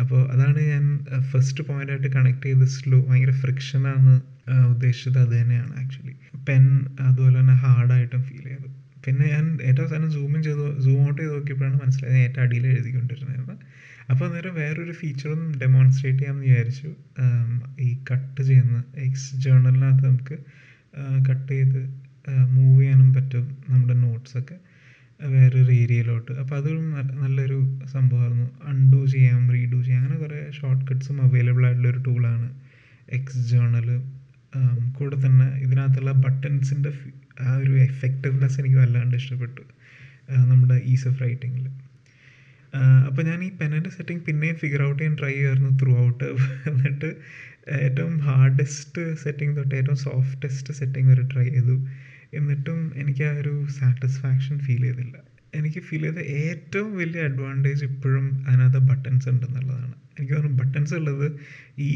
[0.00, 0.84] അപ്പോൾ അതാണ് ഞാൻ
[1.30, 4.12] ഫസ്റ്റ് പോയിന്റായിട്ട് കണക്ട് ചെയ്ത് സ്ലോ ഭയങ്കര ഫ്രിക്ഷനാണ്
[4.70, 6.14] ഉദ്ദേശിച്ചത് അത് തന്നെയാണ് ആക്ച്വലി
[6.48, 6.64] പെൻ
[7.00, 8.68] അതുപോലെ തന്നെ ഹാർഡായിട്ടും ഫീൽ ചെയ്തു
[9.06, 9.44] പിന്നെ ഞാൻ
[9.90, 13.54] അവസാനം സൂമിൻ ചെയ്ത് സൂം ഔട്ട് ചെയ്ത് നോക്കിയപ്പോഴാണ് മനസ്സിലായത് ഏറ്റവും അടിയിൽ എഴുതിക്കൊണ്ടിരുന്നത്
[14.10, 16.88] അപ്പോൾ അന്നേരം വേറൊരു ഫീച്ചറും ഡെമോൺസ്ട്രേറ്റ് ചെയ്യാമെന്ന് വിചാരിച്ചു.
[17.80, 20.36] ഈ കട്ട് ചെയ്യുന്ന എക്സ് ജേണലിനകത്ത് നമുക്ക്
[21.28, 21.80] കട്ട് ചെയ്ത്
[22.54, 24.56] മൂവ് ചെയ്യാനും പറ്റും നമ്മുടെ നോട്ട്സൊക്കെ
[25.20, 26.80] വേറൊരു ഏരിയയിലോട്ട് അപ്പോൾ അതൊരു
[27.22, 27.58] നല്ലൊരു
[27.94, 28.48] സംഭവമായിരുന്നു.
[28.70, 32.48] അൺഡൂ ചെയ്യാം റീഡൂ ചെയ്യാം അങ്ങനെ കുറേ ഷോർട്ട് കട്ട്സും അവൈലബിൾ ആയിട്ടുള്ളൊരു ടൂളാണ്
[33.18, 33.88] എക്സ് ജേണൽ
[34.98, 36.92] കൂടെ തന്നെ ഇതിനകത്തുള്ള ബട്ടൺസിന്റെ
[37.42, 39.62] ആ ഒരു എഫക്റ്റീവ്നെസ് എനിക്ക് വല്ലാണ്ട് ഇഷ്ടപ്പെട്ടു.
[40.50, 41.66] നമ്മുടെ ഈസ് ഓഫ് റൈറ്റിങ്ങിൽ
[43.08, 46.28] അപ്പോൾ ഞാൻ ഈ പെന്നിന്റെ സെറ്റിംഗ് പിന്നെയും ഫിഗർ ഔട്ട് ചെയ്യാൻ ട്രൈ ചെയ്യുമായിരുന്നു ത്രൂ ഔട്ട്
[46.70, 47.08] എന്നിട്ട്
[47.78, 51.76] ഏറ്റവും ഹാർഡസ്റ്റ് സെറ്റിംഗ് തൊട്ട് ഏറ്റവും സോഫ്റ്റസ്റ്റ് സെറ്റിംഗ് വരെ ട്രൈ ചെയ്തു.
[52.38, 55.16] എന്നിട്ടും എനിക്ക് ആ ഒരു സാറ്റിസ്ഫാക്ഷൻ ഫീൽ ചെയ്തില്ല.
[55.58, 59.94] എനിക്ക് ഫീൽ ചെയ്ത ഏറ്റവും വലിയ അഡ്വാന്റേജ് ഇപ്പോഴും അതിനകത്ത് ബട്ടൺസ് ഉണ്ടെന്നുള്ളതാണ്.
[60.16, 61.26] എനിക്ക് തോന്നുന്നു ബട്ടൺസ് ഉള്ളത്
[61.88, 61.90] ഈ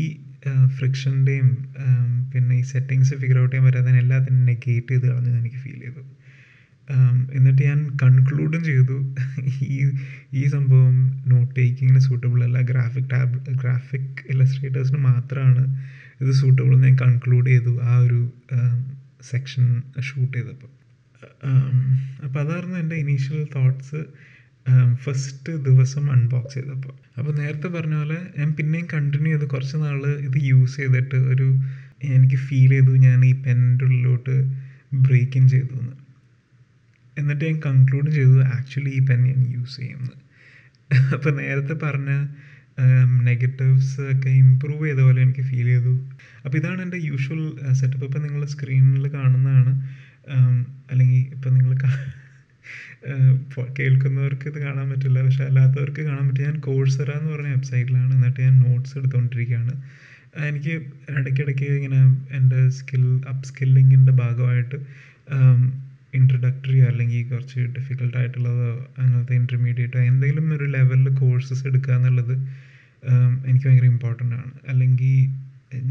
[0.79, 1.49] ഫ്രിക്ഷന്റെയും
[2.33, 6.03] പിന്നെ ഈ സെറ്റിങ്സ് ഫിഗർ ഔട്ട് ചെയ്യാൻ പറ്റാതെ എല്ലാത്തിനും നെഗേറ്റ് ചെയ്ത് കളഞ്ഞത് എനിക്ക് ഫീൽ ചെയ്തു.
[7.35, 8.97] എന്നിട്ട് ഞാൻ കൺക്ലൂഡും ചെയ്തു.
[9.77, 9.91] ഈ
[10.33, 12.61] ഈ സംഭവം നോട്ട് ടേക്കിങ്ങിന് സൂട്ടബിൾ അല്ല.
[12.61, 15.63] ഗ്രാഫിക് ടാബ് ഗ്രാഫിക് ഇലസ്ട്രേറ്റേഴ്സിന് മാത്രമാണ്
[16.21, 18.21] ഇത് സൂട്ടബിൾ എന്ന് ഞാൻ കൺക്ലൂഡ് ചെയ്തു ആ ഒരു
[19.23, 20.71] സെക്ഷൻ ഷൂട്ട് ചെയ്തപ്പോൾ.
[22.25, 24.05] അപ്പോൾ അതായിരുന്നു എന്റെ ഇനീഷ്യൽ തോട്ട്സ്
[24.95, 26.95] ഫസ്റ്റ് ദിവസം അൺബോക്സ് ചെയ്തപ്പോൾ.
[27.19, 29.47] അപ്പോൾ നേരത്തെ പറഞ്ഞ പോലെ ഞാൻ പിന്നെയും കണ്ടിന്യൂ ചെയ്ത്.
[29.51, 31.49] കുറച്ച് നാൾ ഇത് യൂസ് ചെയ്തിട്ട് ഒരു
[32.05, 32.91] എനിക്ക് ഫീൽ ചെയ്തു.
[32.91, 34.37] ഞാൻ ഈ പെന്റെ ഉള്ളിലോട്ട്
[34.95, 36.04] ബ്രേക്ക് ഇൻ ചെയ്തു എന്ന്.
[37.19, 40.17] എന്നിട്ട് ഞാൻ കൺക്ലൂഡ് ചെയ്തത് ആക്ച്വലി ഈ ഞാൻ യൂസ് ചെയ്യുന്നത്
[41.15, 42.11] അപ്പോൾ നേരത്തെ പറഞ്ഞ
[43.23, 45.93] നെഗറ്റീവ്സ് ഒക്കെ ഇമ്പ്രൂവ് ചെയ്ത പോലെ എനിക്ക് ഫീൽ ചെയ്തു.
[46.45, 49.73] അപ്പോൾ ഇതാണ് എന്റെ യൂഷ്വൽ സെറ്റപ്പ് ഇപ്പം നിങ്ങൾ സ്ക്രീനിൽ കാണുന്നതാണ്.
[50.91, 51.73] അല്ലെങ്കിൽ ഇപ്പം നിങ്ങൾ
[53.79, 55.23] കേൾക്കുന്നവർക്ക് ഇത് കാണാൻ പറ്റില്ല.
[55.23, 59.75] പക്ഷെ അല്ലാത്തവർക്ക് കാണാൻ പറ്റും ഞാൻ കോഴ്സറ എന്ന് പറഞ്ഞ വെബ്സൈറ്റിലാണ് എന്നിട്ട് ഞാൻ നോട്ട്സ് എടുത്തുകൊണ്ടിരിക്കുകയാണ്
[60.49, 60.75] എനിക്ക്
[61.11, 62.01] ഇടയ്ക്കിടയ്ക്ക് ഇങ്ങനെ
[62.37, 64.79] എന്റെ സ്കിൽ അപ്പ് ഭാഗമായിട്ട്
[66.19, 68.69] ഇൻട്രഡക്ടറി അല്ലെങ്കിൽ കുറച്ച് ഡിഫിക്കൽട്ട് ആയിട്ടുള്ളതോ
[69.03, 72.35] അങ്ങനത്തെ ഇന്റർമീഡിയറ്റോ എന്തെങ്കിലും ഒരു ലെവലിൽ കോഴ്സസ് എടുക്കുക എന്നുള്ളത്
[73.49, 74.53] എനിക്ക് ഭയങ്കര ഇമ്പോർട്ടന്റ് ആണ്.
[74.73, 75.15] അല്ലെങ്കിൽ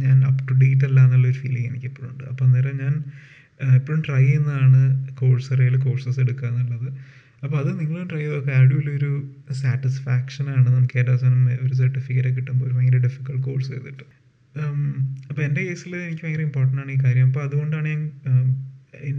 [0.03, 2.23] ഞാൻ അപ് ടു ഡേറ്റ് അല്ല എന്നുള്ളൊരു ഫീലിംഗ് എനിക്ക് എപ്പോഴും ഉണ്ട്.
[2.31, 2.93] അപ്പോൾ അന്നേരം ഞാൻ
[3.79, 4.81] എപ്പോഴും ട്രൈ ചെയ്യുന്നതാണ്
[5.21, 6.89] കോഴ്സറയിൽ കോഴ്സസ് എടുക്കുക എന്നുള്ളത്.
[7.43, 9.11] അപ്പോൾ അത് നിങ്ങൾ ട്രൈ ചെയ്ത് നോക്കുക അടിപൊളിയൊരു
[9.61, 14.05] സാറ്റിസ്ഫാക്ഷനാണ് നമുക്ക് ഏറ്റവും അവസാനം ഒരു സർട്ടിഫിക്കറ്റ് കിട്ടുമ്പോൾ ഒരു ഭയങ്കര ഡിഫിക്കൽട്ട് കോഴ്സ് ചെയ്തിട്ട്.
[15.29, 17.27] അപ്പോൾ എന്റെ കേസിൽ എനിക്ക് ഭയങ്കര ഇമ്പോർട്ടന്റ് ആണ് ഈ കാര്യം.
[17.29, 18.01] അപ്പോൾ അതുകൊണ്ടാണ് ഞാൻ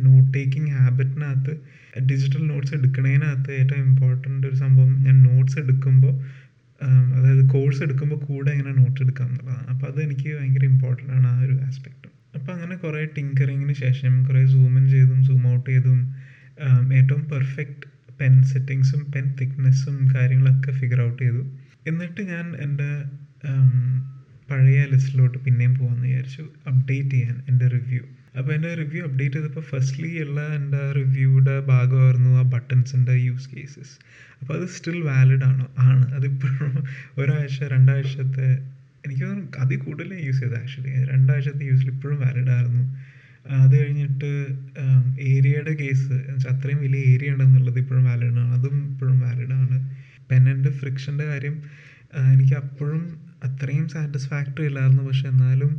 [0.04, 1.54] നോട്ട് ടേക്കിംഗ് ഹാബിറ്റിനകത്ത്
[2.10, 6.14] ഡിജിറ്റൽ നോട്ട്സ് എടുക്കുന്നതിനകത്ത് ഏറ്റവും ഇമ്പോർട്ടന്റ് ഒരു സംഭവം ഞാൻ നോട്ട്സ് എടുക്കുമ്പോൾ
[7.16, 9.66] അതായത് കോഴ്സ് എടുക്കുമ്പോൾ കൂടെ ഇങ്ങനെ നോട്ട്സ് എടുക്കാം എന്നുള്ളതാണ്.
[9.72, 14.40] അപ്പോൾ അത് എനിക്ക് ഭയങ്കര ഇമ്പോർട്ടന്റ് ആണ് ആ ഒരു ആസ്പെക്റ്റ് അപ്പോൾ അങ്ങനെ കുറേ ടിങ്കറിങ്ങിന് ശേഷം കുറേ
[14.54, 16.00] സൂം ഇൻ ചെയ്തും സൂം ഔട്ട് ചെയ്തും
[16.98, 17.86] ഏറ്റവും പെർഫെക്റ്റ്
[18.20, 21.42] പെൻ സെറ്റിങ്സും പെൻ തിക്നെസ്സും കാര്യങ്ങളൊക്കെ ഫിഗർ ഔട്ട് ചെയ്തു.
[21.90, 22.90] എന്നിട്ട് ഞാൻ എന്റെ
[24.50, 28.02] പഴയ ലിസ്റ്റിലോട്ട് പിന്നെയും പോകാമെന്ന് വിചാരിച്ചു അപ്ഡേറ്റ് ചെയ്യാൻ എന്റെ റിവ്യൂ
[28.38, 33.94] അപ്പോൾ എന്റെ റിവ്യൂ അപ്ഡേറ്റ് ചെയ്തപ്പോൾ ഫസ്റ്റ്ലി ഉള്ള എന്റെ റിവ്യൂയുടെ ഭാഗമായിരുന്നു ആ ബട്ടൺസിന്റെ യൂസ് കേസസ്
[34.40, 36.14] അപ്പോൾ അത് സ്റ്റിൽ വാലിഡ് ആണോ ആണ്.
[36.14, 36.72] അതിപ്പോഴും
[37.18, 38.48] ഒരാഴ്ച രണ്ടാഴ്ചത്തെ
[39.06, 42.84] എനിക്ക് തോന്നുന്നു അതിൽ കൂടുതൽ യൂസ് ചെയ്തത് ആക്ച്വലി രണ്ടാഴ്ചത്തെ യൂസിൽ ഇപ്പോഴും വാലിഡ് ആയിരുന്നു.
[43.50, 44.30] അത് കഴിഞ്ഞിട്ട്
[45.20, 46.14] ഏരിയയുടെ കേസ്
[46.48, 48.52] അത്രയും വലിയ ഏരിയ ഉണ്ടെന്നുള്ളത് ഇപ്പോഴും വാലിഡ് ആണ്.
[48.54, 49.78] അതും ഇപ്പോഴും വാലിഡ് ആണ്.
[50.30, 51.56] പെന്നന്റെ ഫ്രിക്ഷന്റെ കാര്യം
[52.32, 53.02] എനിക്ക് അപ്പോഴും
[53.44, 55.72] അത്രയും സാറ്റിസ്ഫാക്ടറി ഇല്ലായിരുന്നു പക്ഷെ എന്നാലും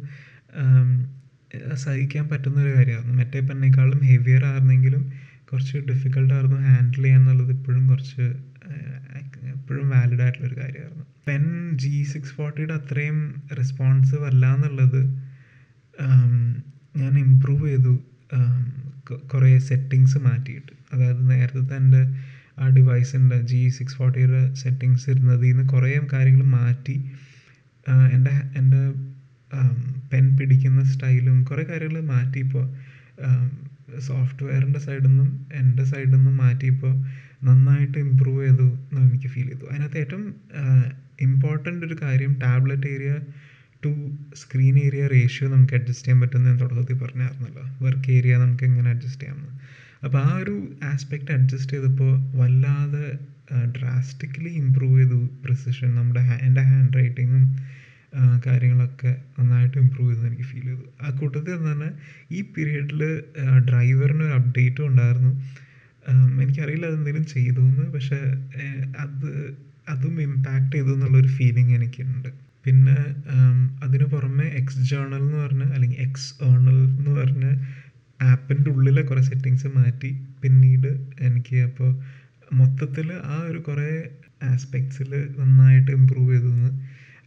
[1.73, 3.13] സഹിക്കാൻ പറ്റുന്ന ഒരു കാര്യമായിരുന്നു.
[3.13, 5.03] മറ്റേ പെണ്ണിനേക്കാളും ഹെവിയർ ആയിരുന്നെങ്കിലും
[5.51, 8.21] കുറച്ച് ഡിഫിക്കൽട്ട് ആയിരുന്നു ഹാൻഡിൽ ചെയ്യാൻ എന്നുള്ളത് ഇപ്പോഴും കുറച്ച്
[9.55, 11.05] എപ്പോഴും വാലിഡ് ആയിട്ടുള്ള ഒരു കാര്യമായിരുന്നു.
[11.27, 11.43] പെൻ
[11.77, 13.19] ജി സിക്സ് ഫോർട്ടിയുടെ അത്രയും
[13.57, 15.01] റെസ്പോൺസീവ് അല്ല എന്നുള്ളത്
[16.97, 17.93] ഞാൻ ഇമ്പ്രൂവ് ചെയ്തു
[19.33, 20.71] കുറേ സെറ്റിങ്സ് മാറ്റിയിട്ട്.
[20.93, 22.01] അതായത് നേരത്തെ എന്റെ
[22.59, 26.95] ആ ഡിവൈസിന്റെ ജി സിക്സ് ഫോർട്ടിയുടെ സെറ്റിങ്സ് ഇരുന്നതിൽ നിന്ന് കുറേ കാര്യങ്ങൾ മാറ്റി
[28.13, 28.81] എന്റെ എന്റെ
[30.13, 32.65] പെൻ പിടിക്കുന്ന സ്റ്റൈലും കുറേ കാര്യങ്ങൾ മാറ്റിയപ്പോൾ
[33.99, 36.93] സോഫ്റ്റ്വെയറിന്റെ സൈഡിൽ നിന്നും എന്റെ സൈഡിൽ നിന്നും മാറ്റിയപ്പോൾ
[37.43, 39.65] നന്നായിട്ട് ഇമ്പ്രൂവ് ചെയ്തു എന്ന് എനിക്ക് ഫീൽ ചെയ്തു.
[39.71, 40.35] അതിനകത്ത് ഏറ്റവും
[41.21, 43.13] ഇമ്പോർട്ടന്റ് ഒരു കാര്യം tablet area
[43.85, 43.91] to
[44.35, 47.63] screen area ratio നമുക്ക് അഡ്ജസ്റ്റ് ചെയ്യാൻ പറ്റുന്ന ഞാൻ തുടക്കത്തിൽ പറഞ്ഞായിരുന്നല്ലോ.
[47.81, 49.51] വർക്ക് ഏരിയ നമുക്ക് എങ്ങനെ അഡ്ജസ്റ്റ് ചെയ്യാമെന്ന്.
[50.03, 53.05] അപ്പോൾ ആ ഒരു ആസ്പെക്റ്റ് അഡ്ജസ്റ്റ് ചെയ്തപ്പോൾ വല്ലാതെ
[53.77, 57.74] ഡ്രാസ്റ്റിക്കലി ഇമ്പ്രൂവ് ചെയ്തു പ്രിസിഷൻ നമ്മുടെ എന്റെ ഹാൻഡ് റൈറ്റിങ്ങും
[58.45, 60.85] കാര്യങ്ങളൊക്കെ നന്നായിട്ട് ഇമ്പ്രൂവ് ചെയ്തു എനിക്ക് ഫീൽ ചെയ്തു.
[61.01, 61.89] ആ കൂട്ടത്തിൽ തന്നെ
[62.31, 63.01] ഈ പീരീഡിൽ
[63.69, 65.31] ഡ്രൈവറിന് ഒരു അപ്ഡേറ്റും ഉണ്ടായിരുന്നു.
[66.41, 68.19] എനിക്കറിയില്ല അതെന്തെങ്കിലും ചെയ്തു എന്ന് പക്ഷേ
[68.97, 69.29] അത്
[69.89, 72.29] അതും ഇമ്പാക്റ്റ് ചെയ്തു എന്നുള്ളൊരു ഫീലിംഗ് എനിക്കുണ്ട്.
[72.65, 72.97] പിന്നെ
[73.83, 77.45] അതിന് പുറമെ എക്സ് ജേണൽ എന്ന് പറഞ്ഞ അല്ലെങ്കിൽ എക്സ് ഏണൽ എന്ന് പറഞ്ഞ
[78.23, 80.11] ആപ്പിന്റെ ഉള്ളിലെ കുറേ സെറ്റിങ്സ് മാറ്റി.
[80.41, 81.91] പിന്നീട് എനിക്ക് അപ്പോൾ
[82.53, 83.89] മൊത്തത്തിൽ ആ ഒരു കുറേ
[84.43, 86.71] ആസ്പെക്ട്സിൽ നന്നായിട്ട് ഇമ്പ്രൂവ് ചെയ്തു എന്ന്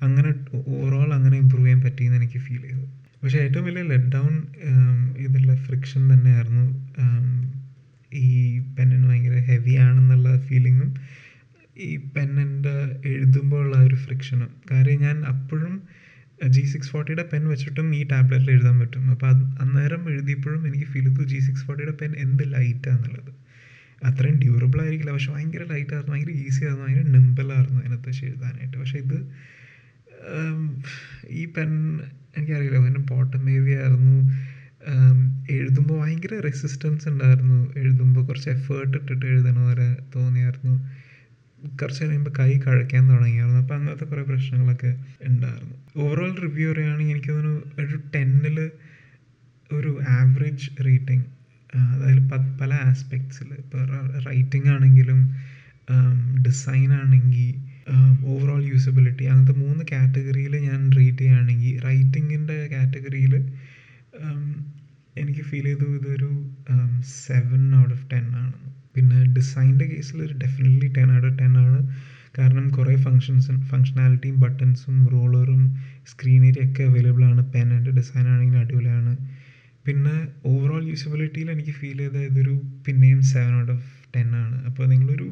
[0.00, 0.30] അങ്ങനെ
[0.72, 2.84] ഓവറോൾ അങ്ങനെ ഇമ്പ്രൂവ് ചെയ്യാൻ പറ്റിയെന്ന് എനിക്ക് ഫീൽ ചെയ്തു.
[3.22, 4.34] പക്ഷേ ഏറ്റവും വലിയ ലെറ്റ് ഡൗൺ
[5.24, 6.66] ഇതിലെ ഫ്രിക്ഷൻ തന്നെയായിരുന്നു
[8.26, 8.28] ഈ
[8.76, 10.90] പെന്നിന് ഭയങ്കര ഹെവി ആണെന്നുള്ള ഫീലിങ്ങും
[11.86, 12.76] ഈ പെന്നിന്റെ
[13.12, 15.74] എഴുതുമ്പോൾ ഉള്ള ഒരു ഫ്രിക്ഷനും കാര്യം ഞാൻ അപ്പോഴും
[16.54, 19.04] ജി സിക്സ് ഫോർട്ടിയുടെ പെൻ വെച്ചിട്ടും ഈ ടാബ്ലറ്റിൽ എഴുതാൻ പറ്റും.
[19.12, 23.32] അപ്പോൾ അത് അന്നേരം എഴുതിയപ്പോഴും എനിക്ക് ഫീൽ ചെയ്തു ജി സിക്സ് ഫോർട്ടിയുടെ പെൻ എന്ത് ലൈറ്റാന്നുള്ളത്
[24.08, 25.12] അത്രയും ഡ്യൂറബിൾ ആയിരിക്കില്ല.
[25.16, 28.76] പക്ഷെ ഭയങ്കര ലൈറ്റായിരുന്നു ഭയങ്കര ഈസി ആയിരുന്നു ഭയങ്കര നിമ്പിളായിരുന്നു അതിനകത്ത് എഴുതാനായിട്ട്.
[28.82, 29.18] പക്ഷേ ഇത്
[31.30, 32.00] ഈ പെൻ
[32.36, 34.16] എനിക്കറിയില്ല പെൻ ബോട്ടം ഹെവി ആയിരുന്നു.
[35.50, 37.72] എഴുതുമ്പോൾ ഭയങ്കര റെസിസ്റ്റൻസ് ഉണ്ടായിരുന്നു.
[37.76, 40.74] എഴുതുമ്പോൾ കുറച്ച് എഫേർട്ട് ഇട്ടിട്ട് എഴുതണ പോലെ തോന്നിയായിരുന്നു.
[41.82, 43.60] കുറച്ച് കഴിയുമ്പോൾ കൈ കഴയ്ക്കാൻ തുടങ്ങിയായിരുന്നു.
[43.60, 44.92] അപ്പോൾ അങ്ങനത്തെ കുറേ പ്രശ്നങ്ങളൊക്കെ
[45.28, 45.74] ഉണ്ടായിരുന്നു.
[45.96, 48.70] ഓവറോൾ റിവ്യൂ പറയുകയാണെങ്കിൽ എനിക്ക് തോന്നുന്നു ഒരു ടെന്നിൽ
[49.72, 51.24] ഒരു ആവറേജ് റേറ്റിംഗ്
[51.74, 52.22] അതായത്
[52.60, 53.82] പല ആസ്പെക്ട്സിൽ ഇപ്പോൾ
[54.26, 55.20] റൈറ്റിംഗ് ആണെങ്കിലും
[56.42, 57.54] ഡിസൈൻ ആണെങ്കിൽ
[58.30, 63.34] ഓവറോൾ യൂസബിലിറ്റി അങ്ങനത്തെ മൂന്ന് കാറ്റഗറിയിൽ ഞാൻ റേറ്റ് ചെയ്യുകയാണെങ്കിൽ റൈറ്റിങ്ങിന്റെ കാറ്റഗറിയിൽ
[65.16, 66.30] എനിക്ക് ഫീൽ ചെയ്തു ഇതൊരു
[67.26, 68.52] സെവൻ ഔട്ട് ഓഫ് ടെൻ ആണ്.
[68.94, 71.78] പിന്നെ ഡിസൈന്റെ കേസിൽ ഒരു definitely ten out of ten ആണ്.
[72.38, 75.62] കാരണം കുറേ ഫങ്ഷൻസ് ഫങ്ഷനാലിറ്റിയും ബട്ടൺസും റോളറും
[76.06, 77.52] സ്ക്രീൻ ഒക്കെ അവൈലബിൾ ആണ്.
[77.52, 79.16] പെന്നിന്റെ ഡിസൈൻ ആണെങ്കിൽ അടിപൊളിയാണ്.
[79.86, 82.54] പിന്നെ ഓവറോൾ യൂസബിലിറ്റിയിൽ എനിക്ക് ഫീൽ ചെയ്ത ഇതൊരു
[82.86, 84.56] പിന്നെയും സെവൻ ഔട്ട് ഓഫ് ടെൻ ആണ്.
[84.68, 85.28] അപ്പോൾ നിങ്ങളൊരു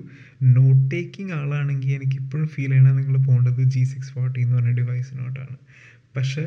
[0.57, 5.57] നോട്ട് ടേക്കിംഗ് ആളാണെങ്കിൽ എനിക്ക് ഇപ്പോഴും ഫീൽ ചെയ്യണത് നിങ്ങൾ പോകേണ്ടത് ജി സിക്സ് ഫോർട്ടി എന്ന് പറഞ്ഞ ഡിവൈസിനോട്ടാണ്
[6.17, 6.45] പക്ഷേ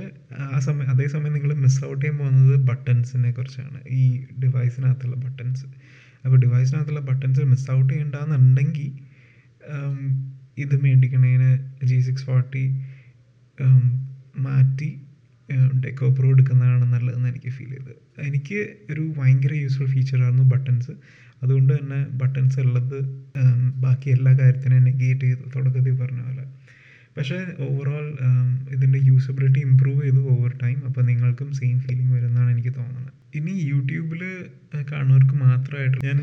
[0.55, 3.79] ആ സമയം അതേസമയം നിങ്ങൾ മിസ് ഔട്ട് ചെയ്യാൻ പോകുന്നത് ബട്ടൺസിനെ കുറിച്ചാണ്.
[3.99, 4.03] ഈ
[4.43, 5.67] ഡിവൈസിനകത്തുള്ള ബട്ടൺസ്
[6.25, 8.89] അപ്പോൾ ഡിവൈസിനകത്തുള്ള ബട്ടൺസ് മിസ് ഔട്ട് ചെയ്യണ്ടെന്നുണ്ടെങ്കിൽ
[10.63, 11.49] ഇത് മേടിക്കണേന്
[11.89, 12.63] ജി സിക്സ് ഫോർട്ടി
[14.47, 14.89] മാറ്റി
[15.83, 17.93] ഡെക്കോ പ്രോ എടുക്കുന്നതാണ് നല്ലതെന്ന് എനിക്ക് ഫീൽ ചെയ്തത്.
[18.27, 18.59] എനിക്ക്
[18.91, 20.93] ഒരു ഭയങ്കര യൂസ്ഫുൾ ഫീച്ചറായിരുന്നു ബട്ടൺസ്
[21.41, 22.97] അതുകൊണ്ട് തന്നെ ബട്ടൺസ് ഉള്ളത്
[23.83, 26.45] ബാക്കി എല്ലാ കാര്യത്തിനും നെഗേറ്റ് ചെയ്തു തുടക്കത്തിൽ പറഞ്ഞ പോലെ.
[27.17, 28.05] പക്ഷേ ഓവറോൾ
[28.75, 33.13] ഇതിന്റെ യൂസബിലിറ്റി ഇമ്പ്രൂവ് ചെയ്തു ഓവർ ടൈം അപ്പോൾ നിങ്ങൾക്കും സെയിം ഫീലിംഗ് വരുമെന്നാണ് എനിക്ക് തോന്നുന്നത്.
[33.37, 34.21] ഇനി യൂട്യൂബിൽ
[34.91, 36.19] കാണുന്നവർക്ക് മാത്രമായിട്ട് ഞാൻ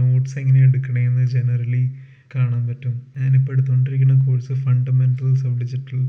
[0.00, 1.84] നോട്ട്സ് എങ്ങനെ എടുക്കണേന്ന് ജനറലി
[2.34, 2.94] കാണാൻ പറ്റും.
[3.20, 6.00] ഞാനിപ്പോൾ എടുത്തുകൊണ്ടിരിക്കുന്ന course fundamentals of digital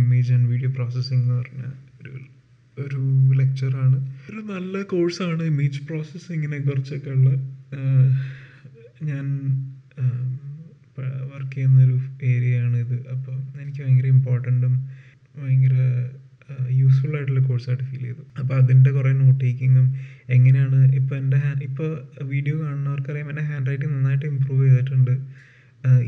[0.00, 1.64] image and video processing എന്ന് പറഞ്ഞ
[2.00, 2.12] ഒരു
[2.84, 3.00] ഒരു
[3.40, 3.98] ലെക്ചറാണ്
[4.30, 7.30] ഒരു നല്ല കോഴ്സാണ് ഇമേജ് പ്രോസസ്സിങ്ങിനെ കുറിച്ചൊക്കെ ഉള്ള
[9.10, 9.26] ഞാൻ
[11.30, 11.96] വർക്ക് ചെയ്യുന്നൊരു
[12.30, 12.96] ഏരിയയാണ് ഇത്.
[13.14, 14.74] അപ്പോൾ എനിക്ക് ഭയങ്കര ഇമ്പോർട്ടന്റും
[15.38, 15.74] ഭയങ്കര
[16.80, 18.22] യൂസ്ഫുൾ ആയിട്ടുള്ള കോഴ്സായിട്ട് ഫീൽ ചെയ്തു.
[18.40, 19.86] അപ്പോൾ അതിന്റെ കുറേ നോട്ട് ടേക്കിങ്ങും
[20.36, 21.90] എങ്ങനെയാണ് ഇപ്പോൾ എന്റെ ഹാൻഡ് ഇപ്പോൾ
[22.32, 25.14] വീഡിയോ കാണുന്നവർക്കറിയാം എന്റെ ഹാൻഡ് റൈറ്റിംഗ് നന്നായിട്ട് ഇമ്പ്രൂവ് ചെയ്തിട്ടുണ്ട്.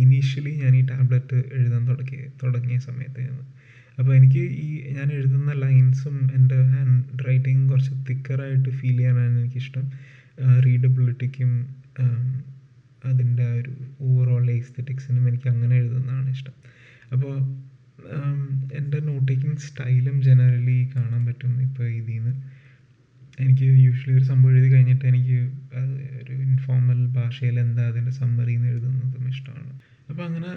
[0.04, 3.20] ഇനീഷ്യലി ഞാൻ ഈ ടാബ്ലറ്റ് എഴുതാൻ തുടങ്ങിയ തുടങ്ങിയ സമയത്ത്.
[3.26, 3.44] നിന്ന്
[4.01, 9.85] അപ്പോൾ എനിക്ക് ഈ ഞാൻ എഴുതുന്ന ലൈൻസും എന്റെ ഹാൻഡ് റൈറ്റിംഗ് കുറച്ച് തിക്കറായിട്ട് ഫീൽ ചെയ്യാനാണ് എനിക്കിഷ്ടം.
[10.67, 11.51] റീഡബിലിറ്റിക്കും
[13.11, 13.73] അതിന്റെ ആ ഒരു
[14.07, 16.55] ഓവറോൾ എസ്തെറ്റിക്സിനും എനിക്ക് അങ്ങനെ എഴുതുന്നതാണ് ഇഷ്ടം.
[17.15, 17.35] അപ്പോൾ
[18.79, 22.33] എന്റെ നോട്ട് ടേക്കിംഗ് സ്റ്റൈലും ജനറലി കാണാൻ പറ്റും ഇപ്പോൾ ഇതിൽ നിന്ന്
[23.39, 25.39] എനിക്ക് യൂഷ്വലി ഒരു സംഭവം എഴുതി കഴിഞ്ഞിട്ട് എനിക്ക്
[26.21, 29.69] ഒരു ഇൻഫോർമൽ ഭാഷയിൽ എന്താ അതിന്റെ സമ്മറിന്ന് എഴുതുന്നതും ഇഷ്ടമാണ്.
[30.11, 30.53] അപ്പോൾ അങ്ങനെ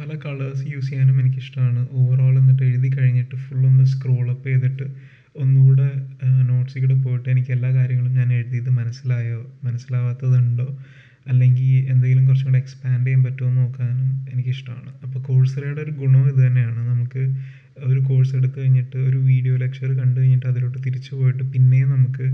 [0.00, 4.86] പല കളേഴ്സ് യൂസ് ചെയ്യാനും എനിക്കിഷ്ടമാണ് ഓവറോൾ എന്നിട്ട് എഴുതി കഴിഞ്ഞിട്ട് ഫുൾ ഒന്ന് സ്ക്രോൾ അപ്പ് ചെയ്തിട്ട്
[5.36, 5.88] ഒന്നുകൂടെ
[6.42, 9.40] നോട്ട്സിൽ കൂടെ പോയിട്ട് എനിക്ക് എല്ലാ കാര്യങ്ങളും ഞാൻ എഴുതിയത് മനസ്സിലായോ?
[9.64, 10.66] മനസ്സിലാവാത്തതുണ്ടോ?
[11.28, 16.80] അല്ലെങ്കിൽ എന്തെങ്കിലും കുറച്ചും കൂടെ എക്സ്പാൻഡ് ചെയ്യാൻ പറ്റുമോ നോക്കാനും എനിക്കിഷ്ടമാണ് അപ്പോൾ കോഴ്സറയുടെ ഒരു ഗുണം ഇത് തന്നെയാണ്.
[16.88, 17.22] നമുക്ക്
[17.78, 22.26] ഒരു കോഴ്സ് എടുത്തു കഴിഞ്ഞിട്ട് ഒരു വീഡിയോ ലെക്ചർ കണ്ടു കഴിഞ്ഞിട്ട് അതിലോട്ട് തിരിച്ചു പോയിട്ട് പിന്നെയും നമുക്ക്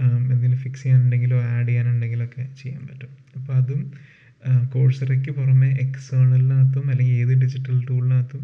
[0.00, 3.10] എന്തെങ്കിലും ഫിക്സ് ചെയ്യാനുണ്ടെങ്കിലോ ആഡ് ചെയ്യാനുണ്ടെങ്കിലോ ഒക്കെ ചെയ്യാൻ പറ്റും.
[3.36, 3.82] അപ്പോൾ അതും
[4.72, 8.42] കോഴ്സറയ്ക്ക് പുറമെ എക്സേണലിനകത്തും അല്ലെങ്കിൽ ഏത് ഡിജിറ്റൽ ടൂളിനകത്തും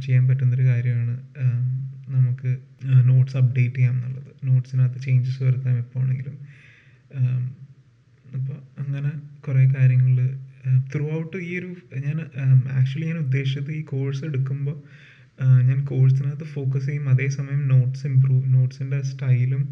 [0.00, 1.14] ചെയ്യാൻ പറ്റുന്നൊരു കാര്യമാണ്
[2.08, 2.50] നമുക്ക്
[3.04, 6.36] നോട്ട്സ് അപ്ഡേറ്റ് ചെയ്യാം എന്നുള്ളത് നോട്ട്സിനകത്ത് ചേഞ്ചസ് വരുത്താം എപ്പോൾ ആണെങ്കിലും
[8.34, 10.16] അപ്പോൾ അങ്ങനെ കുറേ കാര്യങ്ങൾ
[10.94, 11.70] ത്രൂ ഔട്ട് ഈ ഒരു
[12.06, 12.16] ഞാൻ
[12.72, 14.76] ആക്ച്വലി ഞാൻ ഉദ്ദേശിച്ചത് ഈ കോഴ്സ് എടുക്കുമ്പോൾ
[15.62, 17.08] ഞാൻ കോഴ്സിനകത്ത് ഫോക്കസ് ചെയ്യും.
[17.08, 19.62] അതേസമയം നോട്ട്സ് ഇമ്പ്രൂവ് നോട്ട്സിന്റെ സ്റ്റൈലും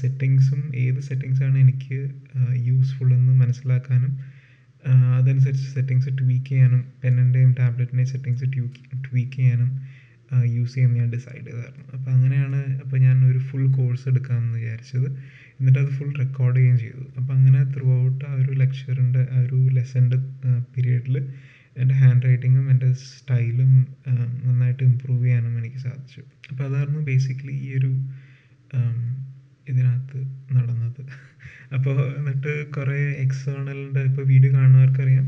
[0.00, 1.98] സെറ്റിങ്സും ഏത് സെറ്റിങ്സാണ് എനിക്ക്
[2.66, 4.12] യൂസ്ഫുൾ എന്ന് മനസ്സിലാക്കാനും
[5.18, 9.70] അതനുസരിച്ച് സെറ്റിങ്സ് ട്വീക്ക് ചെയ്യാനും പെന്നിന്റെയും ടാബ്ലറ്റിന്റെയും സെറ്റിങ്സ് ട്യൂക്ക് ട്വീക്ക് ചെയ്യാനും
[10.56, 11.84] യൂസ് ചെയ്യാൻ ഞാൻ ഡിസൈഡ് ചെയ്തായിരുന്നു.
[11.96, 15.08] അപ്പോൾ അങ്ങനെയാണ് അപ്പോൾ ഞാൻ ഒരു ഫുൾ കോഴ്സ് എടുക്കാമെന്ന് വിചാരിച്ചത്.
[15.58, 17.02] എന്നിട്ട് അത് ഫുൾ റെക്കോർഡ് ചെയ്യുകയും ചെയ്തു.
[17.18, 20.18] അപ്പോൾ അങ്ങനെ ത്രൂ ഔട്ട് ആ ഒരു ലെക്ചറിന്റെ ആ ഒരു ലെസന്റെ
[20.74, 21.16] പീരീഡിൽ
[21.76, 23.70] എന്റെ ഹാൻഡ് റൈറ്റിങ്ങും എന്റെ സ്റ്റൈലും
[24.46, 26.20] നന്നായിട്ട് ഇമ്പ്രൂവ് ചെയ്യാനും എനിക്ക് സാധിച്ചു.
[26.50, 27.92] അപ്പോൾ അതായിരുന്നു ബേസിക്കലി ഈ ഒരു
[29.70, 30.18] ഇതിനകത്ത്
[30.56, 31.02] നടന്നത്.
[31.76, 35.26] അപ്പോൾ എന്നിട്ട് കുറേ എക്സ്റ്റേണലിന്റെ ഇപ്പോൾ വീഡിയോ കാണുന്നവർക്കറിയാം.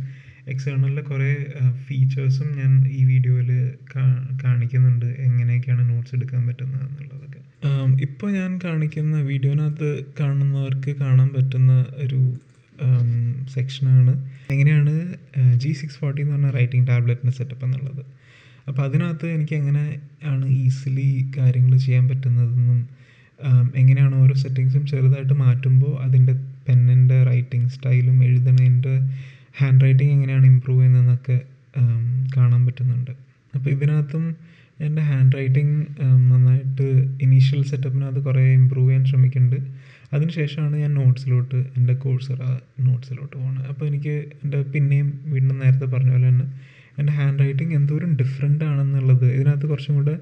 [0.52, 1.30] എക്സ്റ്റേണലിന്റെ കുറേ
[1.87, 3.50] ഫീച്ചേഴ്സും ഞാൻ ഈ വീഡിയോയിൽ
[4.44, 5.09] കാണിക്കുന്നുണ്ട്.
[5.26, 7.40] എങ്ങനെയൊക്കെയാണ് നോട്ട്സ് എടുക്കാൻ പറ്റുന്നത് എന്നുള്ളതൊക്കെ.
[8.06, 11.72] ഇപ്പോൾ ഞാൻ കാണിക്കുന്ന വീഡിയോനകത്ത് കാണുന്നവർക്ക് കാണാൻ പറ്റുന്ന
[12.04, 12.20] ഒരു
[13.54, 14.12] സെക്ഷനാണ്
[14.54, 14.92] എങ്ങനെയാണ്
[15.62, 18.02] ജി സിക്സ് ഫോർട്ടി എന്ന് പറഞ്ഞ റൈറ്റിംഗ് ടാബ്ലറ്റിന്റെ സെറ്റപ്പ് എന്നുള്ളത്.
[18.68, 19.85] അപ്പോൾ അതിനകത്ത് എനിക്ക് എങ്ങനെ
[20.32, 22.80] ആണ് ഈസിലി കാര്യങ്ങൾ ചെയ്യാൻ പറ്റുന്നതെന്നും
[23.75, 26.35] എങ്ങനെയാണ് ഓരോ സെറ്റിങ്സും ചെറുതായിട്ട് മാറ്റുമ്പോൾ അതിന്റെ
[26.68, 28.94] പെന്നിന്റെ റൈറ്റിംഗ് സ്റ്റൈലും എഴുതണതിന്റെ
[29.59, 31.37] ഹാൻഡ് റൈറ്റിംഗ് എങ്ങനെയാണ് ഇമ്പ്രൂവ് ചെയ്യുന്നതെന്നൊക്കെ
[32.37, 33.11] കാണാൻ പറ്റുന്നുണ്ട്.
[33.55, 34.25] അപ്പോൾ ഇതിനകത്തും
[34.81, 35.77] എന്റെ ഹാൻഡ് റൈറ്റിംഗ്
[36.31, 36.87] നന്നായിട്ട്
[37.25, 39.61] ഇനീഷ്യൽ സെറ്റപ്പിനകത്ത് കുറേ ഇമ്പ്രൂവ് ചെയ്യാൻ ശ്രമിക്കുന്നുണ്ട്.
[40.12, 42.42] അതിനുശേഷമാണ് ഞാൻ നോട്ട്സിലോട്ട് എന്റെ കോഴ്സറ
[42.81, 43.66] നോട്ട്സിലോട്ട് പോകുന്നത്.
[43.68, 46.46] അപ്പോൾ എനിക്ക് എന്റെ പിന്നെയും വീണ്ടും നേരത്തെ പറഞ്ഞ പോലെ തന്നെ
[46.99, 50.14] എന്റെ ഹാൻഡ് റൈറ്റിംഗ് എന്തോരം ഡിഫറെന്റ് ആണെന്നുള്ളത് ഇതിനകത്ത് കുറച്ചും കൂടെ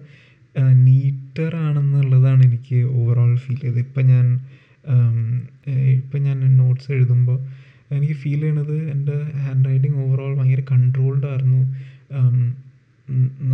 [0.86, 3.78] നീറ്റർ ആണെന്നുള്ളതാണ് എനിക്ക് ഓവറോൾ ഫീൽ ചെയ്തത്.
[3.78, 4.26] ഇപ്പം ഞാൻ
[5.98, 7.38] ഇപ്പം ഞാൻ നോട്ട്സ് എഴുതുമ്പോൾ
[7.94, 11.62] എനിക്ക് ഫീൽ ചെയ്യണത് എന്റെ ഹാൻഡ് റൈറ്റിംഗ് ഓവറോൾ ഭയങ്കര കൺട്രോൾഡ് ആയിരുന്നു.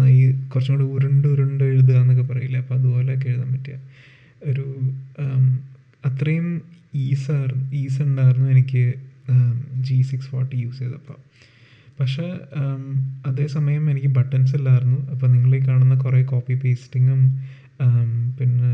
[0.08, 0.20] ഈ
[0.52, 2.60] കുറച്ചും കൂടി ഉരുണ്ട് ഉരുണ്ട് എഴുതുക എന്നൊക്കെ പറയില്ലേ?
[2.60, 3.76] അപ്പോൾ അതുപോലെയൊക്കെ എഴുതാൻ പറ്റിയ
[4.50, 4.66] ഒരു
[6.04, 6.48] അത്രയും
[7.06, 8.84] ഈസായിരുന്നു ഈസ് ഉണ്ടായിരുന്നു എനിക്ക്
[9.88, 11.18] ജി സിക്സ് ഫോർട്ടി യൂസ് ചെയ്തപ്പോൾ
[11.98, 12.26] പക്ഷേ
[13.26, 14.98] അതേസമയം എനിക്ക് ബട്ടൺസ് ഇല്ലായിരുന്നു.
[15.12, 17.20] അപ്പോൾ നിങ്ങൾ ഈ കാണുന്ന കുറേ കോപ്പി പേസ്റ്റിങ്ങും
[18.38, 18.72] പിന്നെ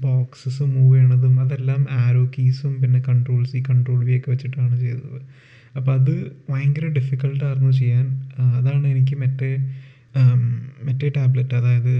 [0.00, 5.20] ബോക്സസ് മൂവ് ചെയ്യണതും അതെല്ലാം ആരോ കീസും പിന്നെ കൺട്രോൾ സി കൺട്രോൾ വി ഒക്കെ വെച്ചിട്ടാണ് ചെയ്തത്.
[5.76, 6.12] അപ്പോൾ അത്
[6.50, 8.06] ഭയങ്കര ഡിഫിക്കൽട്ടായിരുന്നു ചെയ്യാൻ.
[8.58, 9.50] അതാണ് എനിക്ക് മറ്റേ
[10.86, 11.94] മറ്റേ ടാബ്ലറ്റ് അതായത്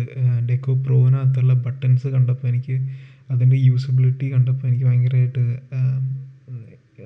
[0.50, 2.76] ഡെക്കോ പ്രോവിനകത്തുള്ള ബട്ടൺസ് കണ്ടപ്പോൾ എനിക്ക്
[3.30, 5.44] അതിന്റെ യൂസബിലിറ്റി കണ്ടപ്പോൾ എനിക്ക് ഭയങ്കരമായിട്ട്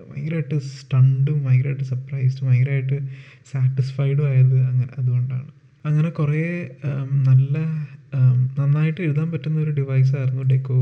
[0.00, 2.98] ഭയങ്കരമായിട്ട് സ്റ്റണ്ടും ഭയങ്കരമായിട്ട് സർപ്രൈസ്ഡും ഭയങ്കരമായിട്ട്
[3.52, 5.48] സാറ്റിസ്ഫൈഡും ആയത് അങ്ങനെ അതുകൊണ്ടാണ്.
[5.85, 6.44] അങ്ങനെ കുറേ
[7.28, 7.55] നല്ല
[8.59, 10.78] നന്നായിട്ട് എഴുതാൻ പറ്റുന്ന ഒരു ഡിവൈസായിരുന്നു Deco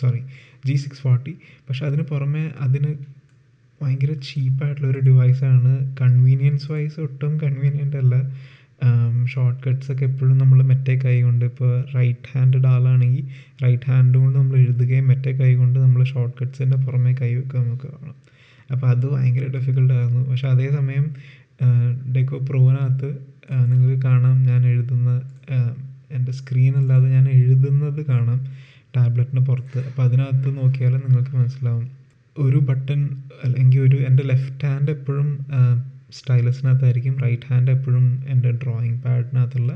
[0.00, 0.20] sorry
[0.66, 1.32] G six forty
[1.68, 2.90] പക്ഷെ അതിന് പുറമെ അതിന്
[3.80, 8.14] ഭയങ്കര ചീപ്പായിട്ടുള്ളൊരു ഡിവൈസാണ് കൺവീനിയൻസ് വൈസ് ഒട്ടും കൺവീനിയന്റ് അല്ല.
[9.26, 13.24] ഷോർട്ട് കട്ട്സ് ഒക്കെ എപ്പോഴും നമ്മൾ മറ്റേ കൈ കൊണ്ട് ഇപ്പോൾ റൈറ്റ് ഹാൻഡഡ് ആളാണെങ്കിൽ
[13.64, 17.88] റൈറ്റ് ഹാൻഡ് കൊണ്ട് നമ്മൾ എഴുതുകയും മറ്റേ കൈ കൊണ്ട് നമ്മൾ ഷോർട്ട് കട്ട്സിന്റെ പുറമേ കൈ വെക്കുക നമുക്ക്
[17.88, 18.16] കാണാം
[18.72, 21.06] അപ്പോൾ അത് ഭയങ്കര ഡിഫിക്കൽട്ടായിരുന്നു പക്ഷെ അതേസമയം
[22.12, 23.10] ഡെക്കോ പ്രോവിനകത്ത്
[23.66, 25.10] നിങ്ങൾക്ക് കാണാം ഞാൻ എഴുതുന്ന
[26.10, 28.40] എന്റെ സ്ക്രീൻ അല്ലാതെ ഞാൻ എഴുതുന്നത് കാണാം
[28.96, 29.78] ടാബ്ലറ്റിന് പുറത്ത്.
[29.86, 31.86] അപ്പോൾ അതിനകത്ത് നോക്കിയാൽ നിങ്ങൾക്ക് മനസ്സിലാവും.
[32.36, 33.00] ഒരു ബട്ടൺ
[33.44, 35.28] അല്ലെങ്കിൽ ഒരു എന്റെ ലെഫ്റ്റ് ഹാൻഡ് എപ്പോഴും
[36.18, 39.72] സ്റ്റൈലസിനകത്തായിരിക്കും റൈറ്റ് ഹാൻഡ് എപ്പോഴും എന്റെ ഡ്രോയിങ് പാഡിനകത്തുള്ള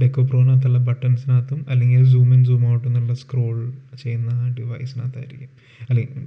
[0.00, 3.56] ഡെക്കോ പ്രോനകത്തുള്ള ബട്ടൺസിനകത്തും അല്ലെങ്കിൽ സൂം ഇൻ സൂം ഔട്ട് എന്നുള്ള സ്ക്രോൾ
[4.02, 5.50] ചെയ്യുന്ന ഡിവൈസിനകത്തായിരിക്കും
[5.88, 6.22] അല്ലെങ്കിൽ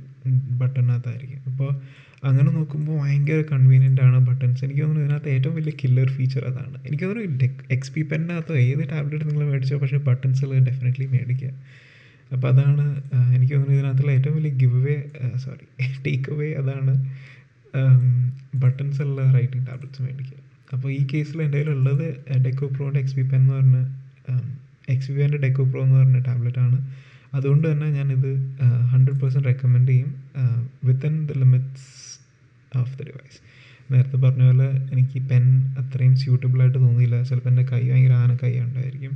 [0.61, 1.69] ബട്ടണിനകത്തായിരിക്കും അപ്പോൾ
[2.27, 6.77] അങ്ങനെ നോക്കുമ്പോൾ ഭയങ്കര കൺവീനിയന്റ് ആണ് ബട്ടൺസ് എനിക്ക് തോന്നുന്നു ഇതിനകത്ത് ഏറ്റവും വലിയ കില്ലർ ഫീച്ചർ അതാണ്.
[6.87, 11.51] എനിക്ക് തോന്നുന്നു എക്സ് പി പെന്നകത്തോ ഏത് ടാബ്ലറ്റ് നിങ്ങൾ മേടിച്ചോ പക്ഷേ ബട്ടൺസിൽ ഡെഫിനറ്റ്ലി മേടിക്കുക.
[12.31, 12.85] അപ്പോൾ അതാണ്
[13.35, 14.95] എനിക്ക് തോന്നുന്നു ഇതിനകത്തുള്ള ഏറ്റവും വലിയ give away
[15.43, 15.65] sorry
[16.05, 16.93] take away അതാണ്
[18.63, 20.39] ബട്ടൺസ് ഉള്ള റൈറ്റിംഗ് ടാബ്ലറ്റ്സ് മേടിക്കുക.
[20.73, 22.05] അപ്പോൾ ഈ കേസിൽ എന്റെ കയ്യിലുള്ളത്
[22.45, 23.77] ഡെക്കോ പ്രോന്റെ എക്സ് പി പെൻ എന്ന് പറഞ്ഞ
[24.93, 26.77] എക്സ് പി പെന്റെ ഡെക്കോ പ്രോ എന്ന് പറഞ്ഞ ടാബ്ലറ്റ് ആണ്.
[27.37, 28.29] അതുകൊണ്ട് തന്നെ ഞാനിത്
[28.91, 30.11] ഹൺഡ്രഡ് പെർസെന്റ് റെക്കമെൻഡ് ചെയ്യും
[31.09, 31.89] within the limits
[32.81, 33.39] of the device
[33.93, 35.43] നേരത്തെ പറഞ്ഞ പോലെ എനിക്ക് പെൻ
[35.81, 37.17] അത്രയും സ്യൂട്ടബിളായിട്ട് തോന്നിയില്ല.
[37.29, 39.13] ചിലപ്പോൾ എന്റെ കൈ ഭയങ്കര ആന കൈ ഉണ്ടായിരിക്കും.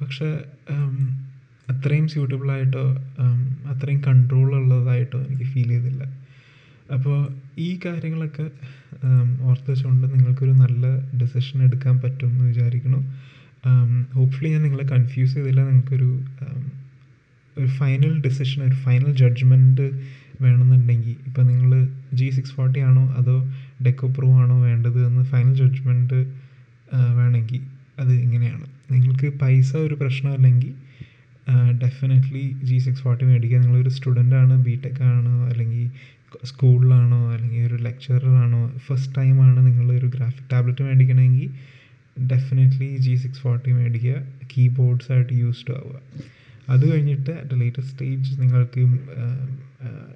[0.00, 0.28] പക്ഷേ
[1.68, 2.84] അത്രയും സ്യൂട്ടബിളായിട്ടോ
[3.72, 6.02] അത്രയും കൺട്രോൾ ഉള്ളതായിട്ടോ എനിക്ക് ഫീൽ ചെയ്തില്ല.
[6.96, 7.18] അപ്പോൾ
[7.58, 8.46] ഈ കാര്യങ്ങളൊക്കെ
[9.42, 10.84] ഓർത്ത് വെച്ചുകൊണ്ട് നിങ്ങൾക്കൊരു നല്ല
[11.20, 13.02] ഡെസിഷൻ എടുക്കാൻ പറ്റും എന്ന് വിചാരിക്കണം
[14.14, 15.60] ഹോപ്പ്ഫുള്ളി ഞാൻ നിങ്ങളെ കൺഫ്യൂസ് ചെയ്തില്ല.
[15.70, 16.10] നിങ്ങൾക്കൊരു
[17.56, 19.86] ഒരു ഫൈനൽ ഡെസിഷൻ ഒരു ഫൈനൽ ജഡ്ജ്മെന്റ്
[20.42, 21.16] വേണമെന്നുണ്ടെങ്കിൽ.
[21.26, 21.70] ഇപ്പം നിങ്ങൾ
[22.12, 23.36] ജി സിക്സ് ഫോർട്ടി ആണോ അതോ
[23.86, 26.20] ഡെക്കോ പ്രോ ആണോ വേണ്ടത് എന്ന് ഫൈനൽ ജഡ്ജ്മെന്റ്
[27.18, 27.62] വേണമെങ്കിൽ
[27.98, 28.66] അത് ഇങ്ങനെയാണ്.
[28.92, 30.74] നിങ്ങൾക്ക് പൈസ ഒരു പ്രശ്നമല്ലെങ്കിൽ
[31.82, 35.84] ഡെഫിനറ്റ്ലി ജി സിക്സ് ഫോർട്ടി മേടിക്കുക നിങ്ങളൊരു സ്റ്റുഡന്റ് ആണ് ബി ടെക് ആണ് അല്ലെങ്കിൽ
[36.44, 41.50] സ്കൂളിലാണോ അല്ലെങ്കിൽ ഒരു ലെക്ചററാണോ ഫസ്റ്റ് ടൈമാണ് നിങ്ങൾ ഒരു ഗ്രാഫിക് ടാബ്ലറ്റ് മേടിക്കണമെങ്കിൽ
[42.30, 44.14] ഡെഫിനറ്റ്ലി ജി സിക്സ് ഫോർട്ടി മേടിക്കുക.
[44.52, 45.98] കീബോർഡ്സ് ആയിട്ട് യൂസ്ഡ് ആവുക.
[46.68, 48.80] അത് കഴിഞ്ഞിട്ട് അറ്റ് ലേറ്റസ്റ്റ് സ്റ്റേജ് നിങ്ങൾക്ക്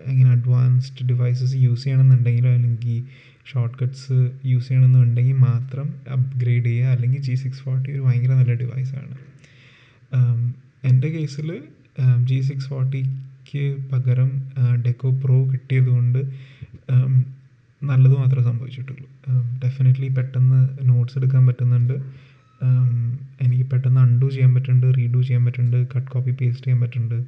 [0.07, 3.05] എങ്ങനെ അഡ്വാൻസ്ഡ് ഡിവൈസസ് യൂസ് ചെയ്യണമെന്നുണ്ടെങ്കിലോ അല്ലെങ്കിൽ
[3.53, 6.87] ഷോർട്ട് കട്ട്സ് യൂസ് ചെയ്യണമെന്നുണ്ടെങ്കിൽ മാത്രം അപ്ഗ്രേഡ് ചെയ്യുക.
[6.87, 9.17] അല്ലെങ്കിൽ ജി സിക്സ് ഫോർട്ടി ഒരു ഭയങ്കര നല്ല ഡിവൈസാണ്
[10.85, 11.63] എന്റെ കേസിൽ
[12.25, 12.69] ജി സിക്സ്
[13.43, 14.29] ഫോർട്ടിക്ക് പകരം
[14.85, 16.19] ഡെക്കോ പ്രോ കിട്ടിയത് കൊണ്ട്
[17.83, 19.07] നല്ലത് മാത്രമേ സംഭവിച്ചിട്ടുള്ളൂ.
[19.63, 21.95] ഡെഫിനറ്റ്ലി പെട്ടെന്ന് നോട്ട്സ് എടുക്കാൻ പറ്റുന്നുണ്ട്.
[23.45, 27.19] എനിക്ക് പെട്ടെന്ന് അൺഡു ചെയ്യാൻ പറ്റുന്നുണ്ട് റീഡു ചെയ്യാൻ പറ്റുന്നുണ്ട് കട്ട് കോപ്പി പേസ്റ്റ് ചെയ്യാൻ പറ്റുന്നുണ്ട്.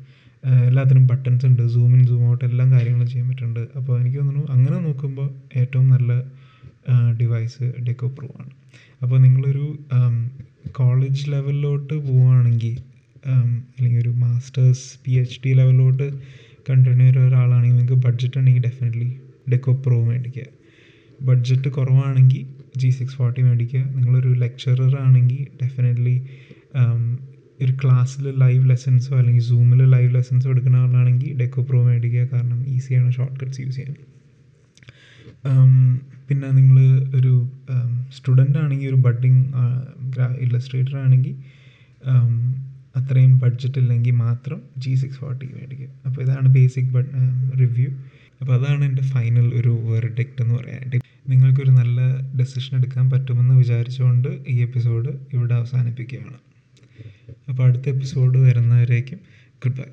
[0.68, 3.62] എല്ലാത്തിനും ബട്ടൺസ് ഉണ്ട് സൂം ഇൻ സൂം ഔട്ട് എല്ലാ കാര്യങ്ങളും ചെയ്യാൻ പറ്റുന്നുണ്ട്.
[3.79, 5.29] അപ്പോൾ എനിക്ക് തോന്നുന്നു അങ്ങനെ നോക്കുമ്പോൾ
[5.61, 6.12] ഏറ്റവും നല്ല
[7.20, 8.50] ഡിവൈസ് ഡെക്കോ പ്രോ ആണ്.
[9.03, 9.66] അപ്പോൾ നിങ്ങളൊരു
[10.79, 12.77] കോളേജ് ലെവലിലോട്ട് പോവുകയാണെങ്കിൽ
[13.26, 16.06] അല്ലെങ്കിൽ ഒരു മാസ്റ്റേഴ്സ് പി എച്ച് ഡി ലെവലിലോട്ട്
[16.70, 19.16] കണ്ടിന്യൂ ചെയ്യുന്ന ഒരാളാണെങ്കിൽ നിങ്ങൾക്ക് ബഡ്ജറ്റ് ഉണ്ടെങ്കിൽ ഡെഫിനറ്റ്ലി
[19.52, 20.46] ഡെക്കോ പ്രോ മേടിക്കുക.
[21.22, 23.80] ബഡ്ജറ്റ് കുറവാണെങ്കിൽ ജി സിക്സ് ഫോർട്ടി മേടിക്കുക.
[23.80, 26.22] നിങ്ങളൊരു ലെക്ചറർ ആണെങ്കിൽ ഡെഫിനറ്റ്ലി
[27.60, 32.28] ഒരു ക്ലാസ്സിൽ ലൈവ് ലെസൺസോ അല്ലെങ്കിൽ സൂമിൽ ലൈവ് ലെസൺസോ എടുക്കുന്ന ആളാണെങ്കിൽ ഡെക്കോ പ്രോ മേടിക്കുക.
[32.32, 33.94] കാരണം ഈസിയാണ് ഷോർട്ട് കട്ട്സ് യൂസ് ചെയ്യാൻ
[36.28, 36.78] പിന്നെ നിങ്ങൾ
[37.16, 37.48] ഒരു
[38.12, 39.44] സ്റ്റുഡന്റ് ആണെങ്കിൽ ഒരു ബഡ്ഡിങ്
[40.40, 41.34] ഇല്ലസ്ട്രേറ്റർ ആണെങ്കിൽ
[42.96, 45.88] അത്രയും ബഡ്ജറ്റ് ഇല്ലെങ്കിൽ മാത്രം ജി സിക്സ് ഫോർട്ടി മേടിക്കുക.
[46.07, 46.92] അപ്പോൾ ഇതാണ് ബേസിക്
[47.62, 47.90] റിവ്യൂ
[48.40, 52.00] അപ്പോൾ അതാണ് എന്റെ ഫൈനൽ ഒരു വെർഡിക്റ്റ് എന്ന് പറയാനായിട്ട് നിങ്ങൾക്കൊരു നല്ല
[52.38, 56.38] ഡെസിഷൻ എടുക്കാൻ പറ്റുമെന്ന് വിചാരിച്ചുകൊണ്ട് ഈ എപ്പിസോഡ് ഇവിടെ അവസാനിപ്പിക്കുകയാണ്.
[57.48, 59.20] അപ്പോൾ അടുത്ത എപ്പിസോഡ് വരുന്നവരേക്കും
[59.64, 59.90] ഗുഡ് ബൈ